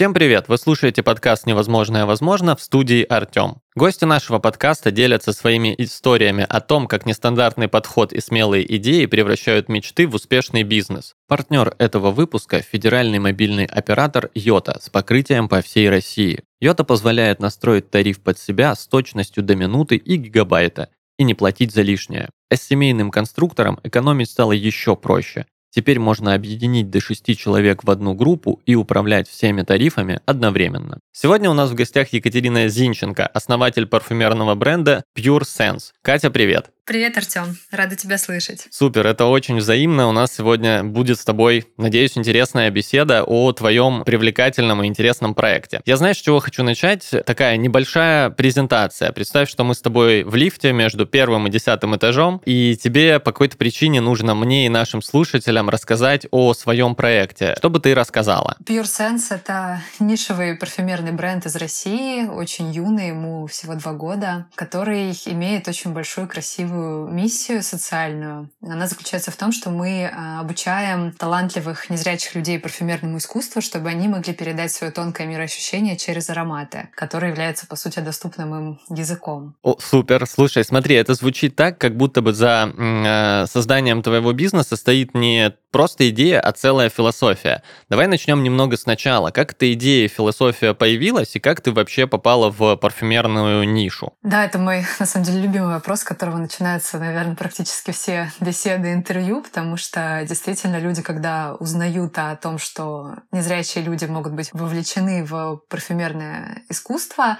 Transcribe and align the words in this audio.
Всем 0.00 0.14
привет! 0.14 0.48
Вы 0.48 0.56
слушаете 0.56 1.02
подкаст 1.02 1.44
«Невозможное 1.44 2.06
возможно» 2.06 2.56
в 2.56 2.62
студии 2.62 3.02
Артем. 3.02 3.56
Гости 3.74 4.06
нашего 4.06 4.38
подкаста 4.38 4.90
делятся 4.90 5.34
своими 5.34 5.74
историями 5.76 6.46
о 6.48 6.62
том, 6.62 6.86
как 6.86 7.04
нестандартный 7.04 7.68
подход 7.68 8.14
и 8.14 8.20
смелые 8.22 8.64
идеи 8.76 9.04
превращают 9.04 9.68
мечты 9.68 10.06
в 10.06 10.14
успешный 10.14 10.62
бизнес. 10.62 11.16
Партнер 11.28 11.74
этого 11.76 12.12
выпуска– 12.12 12.62
федеральный 12.72 13.18
мобильный 13.18 13.66
оператор 13.66 14.30
Йота 14.34 14.78
с 14.80 14.88
покрытием 14.88 15.50
по 15.50 15.60
всей 15.60 15.90
России. 15.90 16.44
Йота 16.62 16.84
позволяет 16.84 17.40
настроить 17.40 17.90
тариф 17.90 18.22
под 18.22 18.38
себя 18.38 18.74
с 18.74 18.86
точностью 18.86 19.42
до 19.42 19.54
минуты 19.54 19.96
и 19.96 20.16
гигабайта 20.16 20.88
и 21.18 21.24
не 21.24 21.34
платить 21.34 21.74
за 21.74 21.82
лишнее. 21.82 22.30
А 22.50 22.56
с 22.56 22.62
семейным 22.62 23.10
конструктором 23.10 23.78
экономить 23.82 24.30
стало 24.30 24.52
еще 24.52 24.96
проще. 24.96 25.44
Теперь 25.70 25.98
можно 25.98 26.34
объединить 26.34 26.90
до 26.90 27.00
6 27.00 27.38
человек 27.38 27.84
в 27.84 27.90
одну 27.90 28.14
группу 28.14 28.60
и 28.66 28.74
управлять 28.74 29.28
всеми 29.28 29.62
тарифами 29.62 30.20
одновременно. 30.26 30.98
Сегодня 31.12 31.48
у 31.50 31.54
нас 31.54 31.70
в 31.70 31.74
гостях 31.74 32.12
Екатерина 32.12 32.68
Зинченко, 32.68 33.26
основатель 33.26 33.86
парфюмерного 33.86 34.54
бренда 34.54 35.04
Pure 35.16 35.42
Sense. 35.42 35.92
Катя, 36.02 36.30
привет! 36.30 36.70
Привет, 36.90 37.16
Артем. 37.16 37.56
Рада 37.70 37.94
тебя 37.94 38.18
слышать. 38.18 38.66
Супер, 38.68 39.06
это 39.06 39.26
очень 39.26 39.58
взаимно. 39.58 40.08
У 40.08 40.12
нас 40.12 40.34
сегодня 40.34 40.82
будет 40.82 41.20
с 41.20 41.24
тобой, 41.24 41.68
надеюсь, 41.76 42.18
интересная 42.18 42.68
беседа 42.72 43.22
о 43.22 43.52
твоем 43.52 44.02
привлекательном 44.02 44.82
и 44.82 44.88
интересном 44.88 45.36
проекте. 45.36 45.82
Я 45.86 45.96
знаю, 45.96 46.16
с 46.16 46.18
чего 46.18 46.40
хочу 46.40 46.64
начать. 46.64 47.08
Такая 47.24 47.56
небольшая 47.58 48.30
презентация. 48.30 49.12
Представь, 49.12 49.48
что 49.48 49.62
мы 49.62 49.76
с 49.76 49.80
тобой 49.80 50.24
в 50.24 50.34
лифте 50.34 50.72
между 50.72 51.06
первым 51.06 51.46
и 51.46 51.50
десятым 51.52 51.94
этажом, 51.94 52.42
и 52.44 52.76
тебе 52.76 53.20
по 53.20 53.30
какой-то 53.30 53.56
причине 53.56 54.00
нужно 54.00 54.34
мне 54.34 54.66
и 54.66 54.68
нашим 54.68 55.00
слушателям 55.00 55.70
рассказать 55.70 56.26
о 56.32 56.54
своем 56.54 56.96
проекте. 56.96 57.54
Что 57.56 57.70
бы 57.70 57.78
ты 57.78 57.94
рассказала? 57.94 58.56
Pure 58.66 58.82
Sense— 58.82 59.26
это 59.30 59.80
нишевый 60.00 60.56
парфюмерный 60.56 61.12
бренд 61.12 61.46
из 61.46 61.54
России, 61.54 62.26
очень 62.26 62.72
юный, 62.72 63.10
ему 63.10 63.46
всего 63.46 63.76
два 63.76 63.92
года, 63.92 64.48
который 64.56 65.12
имеет 65.26 65.68
очень 65.68 65.92
большую 65.92 66.26
красивую 66.26 66.79
миссию 66.80 67.62
социальную. 67.62 68.50
Она 68.62 68.86
заключается 68.86 69.30
в 69.30 69.36
том, 69.36 69.52
что 69.52 69.70
мы 69.70 70.06
а, 70.06 70.40
обучаем 70.40 71.12
талантливых 71.12 71.90
незрячих 71.90 72.34
людей 72.34 72.58
парфюмерному 72.58 73.18
искусству, 73.18 73.60
чтобы 73.60 73.88
они 73.88 74.08
могли 74.08 74.32
передать 74.32 74.72
свое 74.72 74.92
тонкое 74.92 75.26
мироощущение 75.26 75.96
через 75.96 76.30
ароматы, 76.30 76.88
которые 76.94 77.30
являются, 77.30 77.66
по 77.66 77.76
сути, 77.76 78.00
доступным 78.00 78.54
им 78.54 78.80
языком. 78.88 79.54
О, 79.62 79.76
супер. 79.78 80.26
Слушай, 80.26 80.64
смотри, 80.64 80.96
это 80.96 81.14
звучит 81.14 81.56
так, 81.56 81.78
как 81.78 81.96
будто 81.96 82.22
бы 82.22 82.32
за 82.32 82.72
э, 82.76 83.46
созданием 83.46 84.02
твоего 84.02 84.32
бизнеса 84.32 84.76
стоит 84.76 85.14
не 85.14 85.54
просто 85.70 86.08
идея, 86.10 86.40
а 86.40 86.52
целая 86.52 86.88
философия. 86.88 87.62
Давай 87.88 88.06
начнем 88.06 88.42
немного 88.42 88.76
сначала. 88.76 89.30
Как 89.30 89.52
эта 89.52 89.72
идея 89.72 90.04
и 90.06 90.08
философия 90.08 90.74
появилась, 90.74 91.36
и 91.36 91.40
как 91.40 91.60
ты 91.60 91.72
вообще 91.72 92.06
попала 92.06 92.50
в 92.50 92.76
парфюмерную 92.76 93.68
нишу? 93.68 94.12
Да, 94.22 94.44
это 94.44 94.58
мой, 94.58 94.84
на 94.98 95.06
самом 95.06 95.26
деле, 95.26 95.42
любимый 95.42 95.74
вопрос, 95.74 96.00
с 96.00 96.04
которого 96.04 96.38
начинаются, 96.70 96.98
наверное, 96.98 97.34
практически 97.36 97.90
все 97.90 98.30
беседы, 98.40 98.92
интервью, 98.92 99.42
потому 99.42 99.76
что 99.76 100.24
действительно 100.28 100.78
люди, 100.78 101.02
когда 101.02 101.54
узнают 101.54 102.16
о 102.18 102.36
том, 102.36 102.58
что 102.58 103.16
незрячие 103.32 103.84
люди 103.84 104.04
могут 104.04 104.32
быть 104.32 104.50
вовлечены 104.52 105.24
в 105.24 105.60
парфюмерное 105.68 106.62
искусство, 106.68 107.38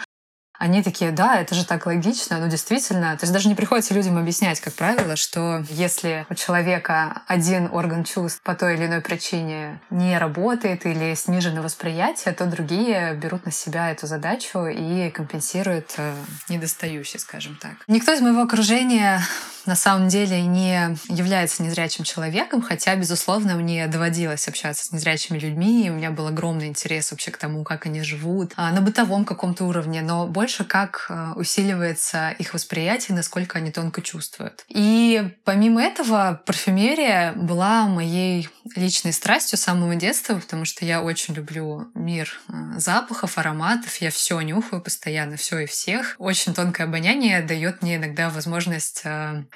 они 0.61 0.83
такие, 0.83 1.11
да, 1.11 1.41
это 1.41 1.55
же 1.55 1.65
так 1.65 1.87
логично, 1.87 2.39
ну 2.39 2.47
действительно. 2.47 3.17
То 3.17 3.25
есть 3.25 3.33
даже 3.33 3.49
не 3.49 3.55
приходится 3.55 3.95
людям 3.95 4.19
объяснять, 4.19 4.61
как 4.61 4.75
правило, 4.75 5.17
что 5.17 5.65
если 5.71 6.27
у 6.29 6.35
человека 6.35 7.23
один 7.27 7.71
орган 7.73 8.05
чувств 8.05 8.43
по 8.43 8.55
той 8.55 8.75
или 8.75 8.85
иной 8.85 9.01
причине 9.01 9.81
не 9.89 10.19
работает 10.19 10.85
или 10.85 11.15
снижено 11.15 11.63
восприятие, 11.63 12.35
то 12.35 12.45
другие 12.45 13.15
берут 13.15 13.47
на 13.47 13.53
себя 13.53 13.91
эту 13.91 14.07
задачу 14.07 14.67
и 14.67 15.09
компенсируют 15.09 15.95
э, 15.97 16.15
недостающий, 16.51 17.19
скажем 17.19 17.57
так. 17.57 17.73
Никто 17.89 18.13
из 18.13 18.21
моего 18.21 18.43
окружения 18.43 19.23
на 19.67 19.75
самом 19.75 20.09
деле 20.09 20.41
не 20.43 20.97
является 21.09 21.63
незрячим 21.63 22.05
человеком, 22.05 22.63
хотя, 22.63 22.95
безусловно, 22.97 23.55
мне 23.57 23.87
доводилось 23.87 24.49
общаться 24.49 24.87
с 24.87 24.93
незрячими 24.93 25.39
людьми, 25.39 25.87
и 25.87 25.91
у 25.91 25.95
меня 25.95 26.11
был 26.11 26.27
огромный 26.27 26.67
интерес 26.67 27.11
вообще 27.11 27.31
к 27.31 27.37
тому, 27.37 27.65
как 27.65 27.87
они 27.87 28.03
живут, 28.03 28.53
а, 28.57 28.71
на 28.73 28.81
бытовом 28.81 29.25
каком-то 29.25 29.65
уровне, 29.65 30.03
но 30.03 30.27
больше 30.27 30.65
как 30.65 31.07
а, 31.09 31.33
усиливается 31.37 32.31
их 32.39 32.55
восприятие, 32.55 33.17
насколько 33.17 33.59
они 33.59 33.71
тонко 33.71 34.03
чувствуют. 34.03 34.65
И 34.69 35.37
помимо 35.45 35.83
этого, 35.83 36.43
парфюмерия 36.47 37.33
была 37.33 37.87
моей 37.87 38.49
личной 38.77 39.13
страстью 39.13 39.59
с 39.59 39.63
самого 39.63 39.95
детства, 39.95 40.35
потому 40.35 40.65
что 40.65 40.85
я 40.85 41.03
очень 41.03 41.35
люблю 41.35 41.89
мир 41.95 42.39
а, 42.49 42.79
запахов, 42.79 43.39
ароматов, 43.39 43.97
я 43.97 44.11
все 44.11 44.41
нюхаю 44.41 44.83
постоянно, 44.83 45.37
все 45.37 45.61
и 45.61 45.67
всех. 45.67 46.17
Очень 46.19 46.55
тонкое 46.55 46.87
обоняние 46.87 47.43
дает 47.43 47.83
мне 47.83 47.97
иногда 47.97 48.31
возможность 48.31 49.03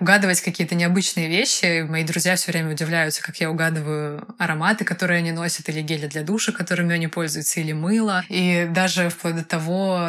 угадывать 0.00 0.40
какие-то 0.40 0.74
необычные 0.74 1.28
вещи. 1.28 1.82
Мои 1.82 2.04
друзья 2.04 2.36
все 2.36 2.52
время 2.52 2.70
удивляются, 2.70 3.22
как 3.22 3.36
я 3.36 3.50
угадываю 3.50 4.26
ароматы, 4.38 4.84
которые 4.84 5.18
они 5.18 5.32
носят, 5.32 5.68
или 5.68 5.80
гели 5.80 6.06
для 6.06 6.22
душа, 6.22 6.52
которыми 6.52 6.94
они 6.94 7.06
пользуются, 7.06 7.60
или 7.60 7.72
мыло. 7.72 8.24
И 8.28 8.66
даже 8.70 9.08
вплоть 9.08 9.36
до 9.36 9.44
того, 9.44 10.00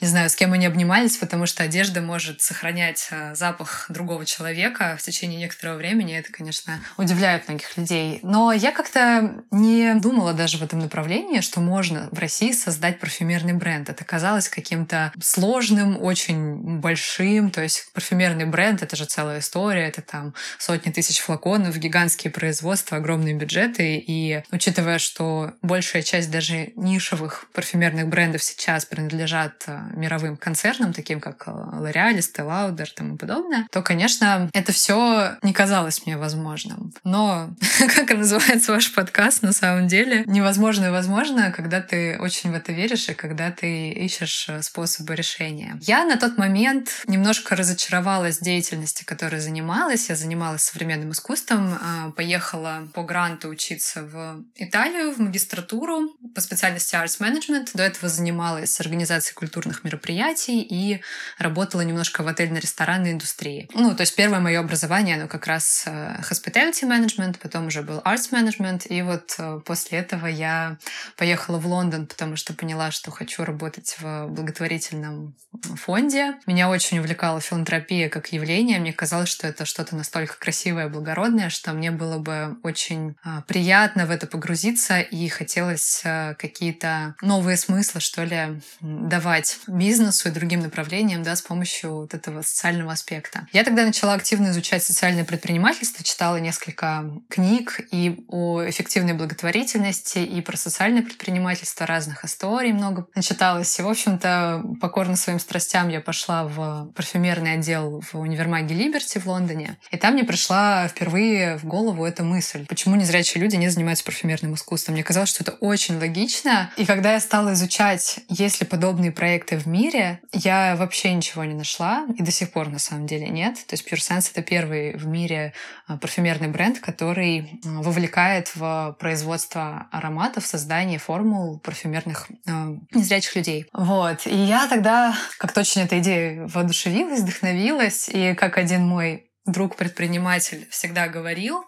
не 0.00 0.06
знаю, 0.06 0.30
с 0.30 0.36
кем 0.36 0.52
они 0.52 0.66
обнимались, 0.66 1.16
потому 1.16 1.46
что 1.46 1.62
одежда 1.62 2.00
может 2.00 2.40
сохранять 2.40 3.08
э, 3.10 3.34
запах 3.34 3.86
другого 3.88 4.24
человека 4.24 4.96
в 4.98 5.02
течение 5.02 5.38
некоторого 5.38 5.76
времени. 5.76 6.16
Это, 6.16 6.32
конечно, 6.32 6.80
удивляет 6.96 7.48
многих 7.48 7.76
людей. 7.76 8.20
Но 8.22 8.52
я 8.52 8.72
как-то 8.72 9.44
не 9.50 9.94
думала 9.94 10.32
даже 10.32 10.58
в 10.58 10.62
этом 10.62 10.78
направлении, 10.78 11.40
что 11.40 11.60
можно 11.60 12.08
в 12.12 12.18
России 12.18 12.52
создать 12.52 13.00
парфюмерный 13.00 13.54
бренд. 13.54 13.88
Это 13.88 14.04
казалось 14.04 14.48
каким-то 14.48 15.12
сложным, 15.20 16.00
очень 16.02 16.78
большим. 16.80 17.50
То 17.50 17.62
есть 17.62 17.92
парфюмерный 17.92 18.46
бренд— 18.46 18.82
это 18.82 18.96
же 18.96 19.04
целая 19.04 19.31
целая 19.32 19.40
история, 19.40 19.88
это 19.88 20.02
там 20.02 20.34
сотни 20.58 20.90
тысяч 20.90 21.20
флаконов, 21.20 21.76
гигантские 21.78 22.30
производства, 22.30 22.98
огромные 22.98 23.34
бюджеты. 23.34 23.96
И 23.96 24.42
учитывая, 24.50 24.98
что 24.98 25.52
большая 25.62 26.02
часть 26.02 26.30
даже 26.30 26.72
нишевых 26.76 27.46
парфюмерных 27.52 28.08
брендов 28.08 28.42
сейчас 28.42 28.84
принадлежат 28.84 29.64
э, 29.66 29.78
мировым 29.94 30.36
концернам, 30.36 30.92
таким 30.92 31.20
как 31.20 31.46
L'Oreal, 31.46 32.18
Estee 32.18 32.46
Lauder 32.46 32.88
и 32.90 32.94
тому 32.94 33.16
подобное, 33.16 33.66
то, 33.70 33.82
конечно, 33.82 34.50
это 34.52 34.72
все 34.72 35.36
не 35.42 35.52
казалось 35.52 36.04
мне 36.04 36.16
возможным. 36.16 36.92
Но, 37.04 37.50
как 37.96 38.10
называется 38.10 38.72
ваш 38.72 38.92
подкаст, 38.92 39.42
на 39.42 39.52
самом 39.52 39.88
деле, 39.88 40.24
невозможно 40.26 40.86
и 40.86 40.90
возможно, 40.90 41.52
когда 41.52 41.80
ты 41.80 42.18
очень 42.18 42.50
в 42.50 42.54
это 42.54 42.72
веришь 42.72 43.08
и 43.08 43.14
когда 43.14 43.50
ты 43.50 43.90
ищешь 43.90 44.46
э, 44.48 44.62
способы 44.62 45.14
решения. 45.14 45.78
Я 45.80 46.04
на 46.04 46.16
тот 46.16 46.38
момент 46.38 47.02
немножко 47.06 47.56
разочаровалась 47.56 48.38
в 48.38 48.42
деятельности, 48.42 49.04
которой 49.22 49.40
занималась. 49.40 50.08
Я 50.08 50.16
занималась 50.16 50.62
современным 50.62 51.12
искусством, 51.12 51.78
а, 51.80 52.10
поехала 52.10 52.88
по 52.92 53.04
гранту 53.04 53.50
учиться 53.50 54.02
в 54.02 54.42
Италию, 54.56 55.14
в 55.14 55.18
магистратуру 55.18 56.10
по 56.34 56.40
специальности 56.40 56.96
Arts 56.96 57.20
Management. 57.20 57.70
До 57.74 57.84
этого 57.84 58.08
занималась 58.08 58.80
организацией 58.80 59.36
культурных 59.36 59.84
мероприятий 59.84 60.60
и 60.60 61.02
работала 61.38 61.82
немножко 61.82 62.24
в 62.24 62.26
отельно-ресторанной 62.26 63.12
индустрии. 63.12 63.68
Ну, 63.74 63.94
то 63.94 64.00
есть 64.00 64.16
первое 64.16 64.40
мое 64.40 64.58
образование, 64.58 65.14
оно 65.14 65.28
как 65.28 65.46
раз 65.46 65.84
э, 65.86 66.16
hospitality 66.28 66.82
management, 66.82 67.36
потом 67.40 67.68
уже 67.68 67.82
был 67.82 67.98
arts 67.98 68.32
management, 68.32 68.88
и 68.88 69.02
вот 69.02 69.36
э, 69.38 69.60
после 69.64 69.98
этого 69.98 70.26
я 70.26 70.78
поехала 71.16 71.58
в 71.58 71.66
Лондон, 71.68 72.08
потому 72.08 72.34
что 72.34 72.54
поняла, 72.54 72.90
что 72.90 73.12
хочу 73.12 73.44
работать 73.44 73.94
в 74.00 74.26
благотворительном 74.26 75.36
фонде. 75.76 76.34
Меня 76.46 76.68
очень 76.68 76.98
увлекала 76.98 77.40
филантропия 77.40 78.08
как 78.08 78.32
явление. 78.32 78.80
Мне 78.80 78.92
казалось, 78.92 79.11
казалось, 79.12 79.28
что 79.28 79.46
это 79.46 79.66
что-то 79.66 79.94
настолько 79.94 80.38
красивое, 80.38 80.88
благородное, 80.88 81.50
что 81.50 81.74
мне 81.74 81.90
было 81.90 82.16
бы 82.16 82.56
очень 82.62 83.14
а, 83.22 83.42
приятно 83.42 84.06
в 84.06 84.10
это 84.10 84.26
погрузиться 84.26 85.00
и 85.00 85.28
хотелось 85.28 86.00
а, 86.02 86.32
какие-то 86.32 87.14
новые 87.20 87.58
смыслы, 87.58 88.00
что 88.00 88.24
ли, 88.24 88.62
давать 88.80 89.58
бизнесу 89.66 90.30
и 90.30 90.32
другим 90.32 90.60
направлениям, 90.60 91.22
да, 91.22 91.36
с 91.36 91.42
помощью 91.42 91.94
вот 91.94 92.14
этого 92.14 92.40
социального 92.40 92.92
аспекта. 92.92 93.46
Я 93.52 93.64
тогда 93.64 93.84
начала 93.84 94.14
активно 94.14 94.48
изучать 94.48 94.82
социальное 94.82 95.24
предпринимательство, 95.24 96.02
читала 96.02 96.36
несколько 96.36 97.04
книг 97.28 97.82
и 97.90 98.24
о 98.28 98.62
эффективной 98.66 99.12
благотворительности, 99.12 100.20
и 100.20 100.40
про 100.40 100.56
социальное 100.56 101.02
предпринимательство, 101.02 101.84
разных 101.84 102.24
историй 102.24 102.72
много 102.72 103.06
начиталась. 103.14 103.78
И, 103.78 103.82
в 103.82 103.88
общем-то, 103.88 104.62
покорно 104.80 105.16
своим 105.16 105.38
страстям 105.38 105.90
я 105.90 106.00
пошла 106.00 106.44
в 106.44 106.90
парфюмерный 106.94 107.52
отдел 107.52 108.00
в 108.00 108.18
универмаге 108.18 108.74
Либер, 108.74 109.01
Liberty 109.02 109.20
в 109.20 109.26
Лондоне. 109.26 109.78
И 109.90 109.96
там 109.96 110.14
мне 110.14 110.24
пришла 110.24 110.88
впервые 110.88 111.56
в 111.58 111.64
голову 111.64 112.04
эта 112.04 112.22
мысль, 112.22 112.66
почему 112.66 112.96
незрячие 112.96 113.42
люди 113.42 113.56
не 113.56 113.68
занимаются 113.68 114.04
парфюмерным 114.04 114.54
искусством. 114.54 114.94
Мне 114.94 115.04
казалось, 115.04 115.30
что 115.30 115.42
это 115.42 115.52
очень 115.52 115.98
логично. 115.98 116.70
И 116.76 116.84
когда 116.84 117.12
я 117.12 117.20
стала 117.20 117.52
изучать, 117.52 118.20
есть 118.28 118.60
ли 118.60 118.66
подобные 118.66 119.12
проекты 119.12 119.56
в 119.56 119.66
мире, 119.66 120.20
я 120.32 120.76
вообще 120.76 121.12
ничего 121.12 121.44
не 121.44 121.54
нашла. 121.54 122.06
И 122.16 122.22
до 122.22 122.30
сих 122.30 122.52
пор, 122.52 122.68
на 122.68 122.78
самом 122.78 123.06
деле, 123.06 123.28
нет. 123.28 123.54
То 123.66 123.74
есть 123.74 123.90
Pure 123.90 123.98
Sense— 123.98 124.30
это 124.32 124.42
первый 124.42 124.96
в 124.96 125.06
мире 125.06 125.52
а, 125.86 125.96
парфюмерный 125.96 126.48
бренд, 126.48 126.78
который 126.80 127.60
а, 127.64 127.82
вовлекает 127.82 128.54
в 128.54 128.96
производство 128.98 129.88
ароматов, 129.90 130.46
создание 130.46 130.98
формул 130.98 131.58
парфюмерных 131.60 132.28
э, 132.46 132.50
незрячих 132.92 133.36
людей. 133.36 133.66
Вот. 133.72 134.26
И 134.26 134.34
я 134.34 134.66
тогда 134.68 135.14
как-то 135.38 135.60
очень 135.60 135.82
этой 135.82 136.00
идеей 136.00 136.46
воодушевилась, 136.46 137.20
вдохновилась. 137.20 138.08
И 138.12 138.34
как 138.34 138.58
один 138.58 138.86
мой 138.92 139.31
друг-предприниматель 139.46 140.68
всегда 140.70 141.08
говорил, 141.08 141.64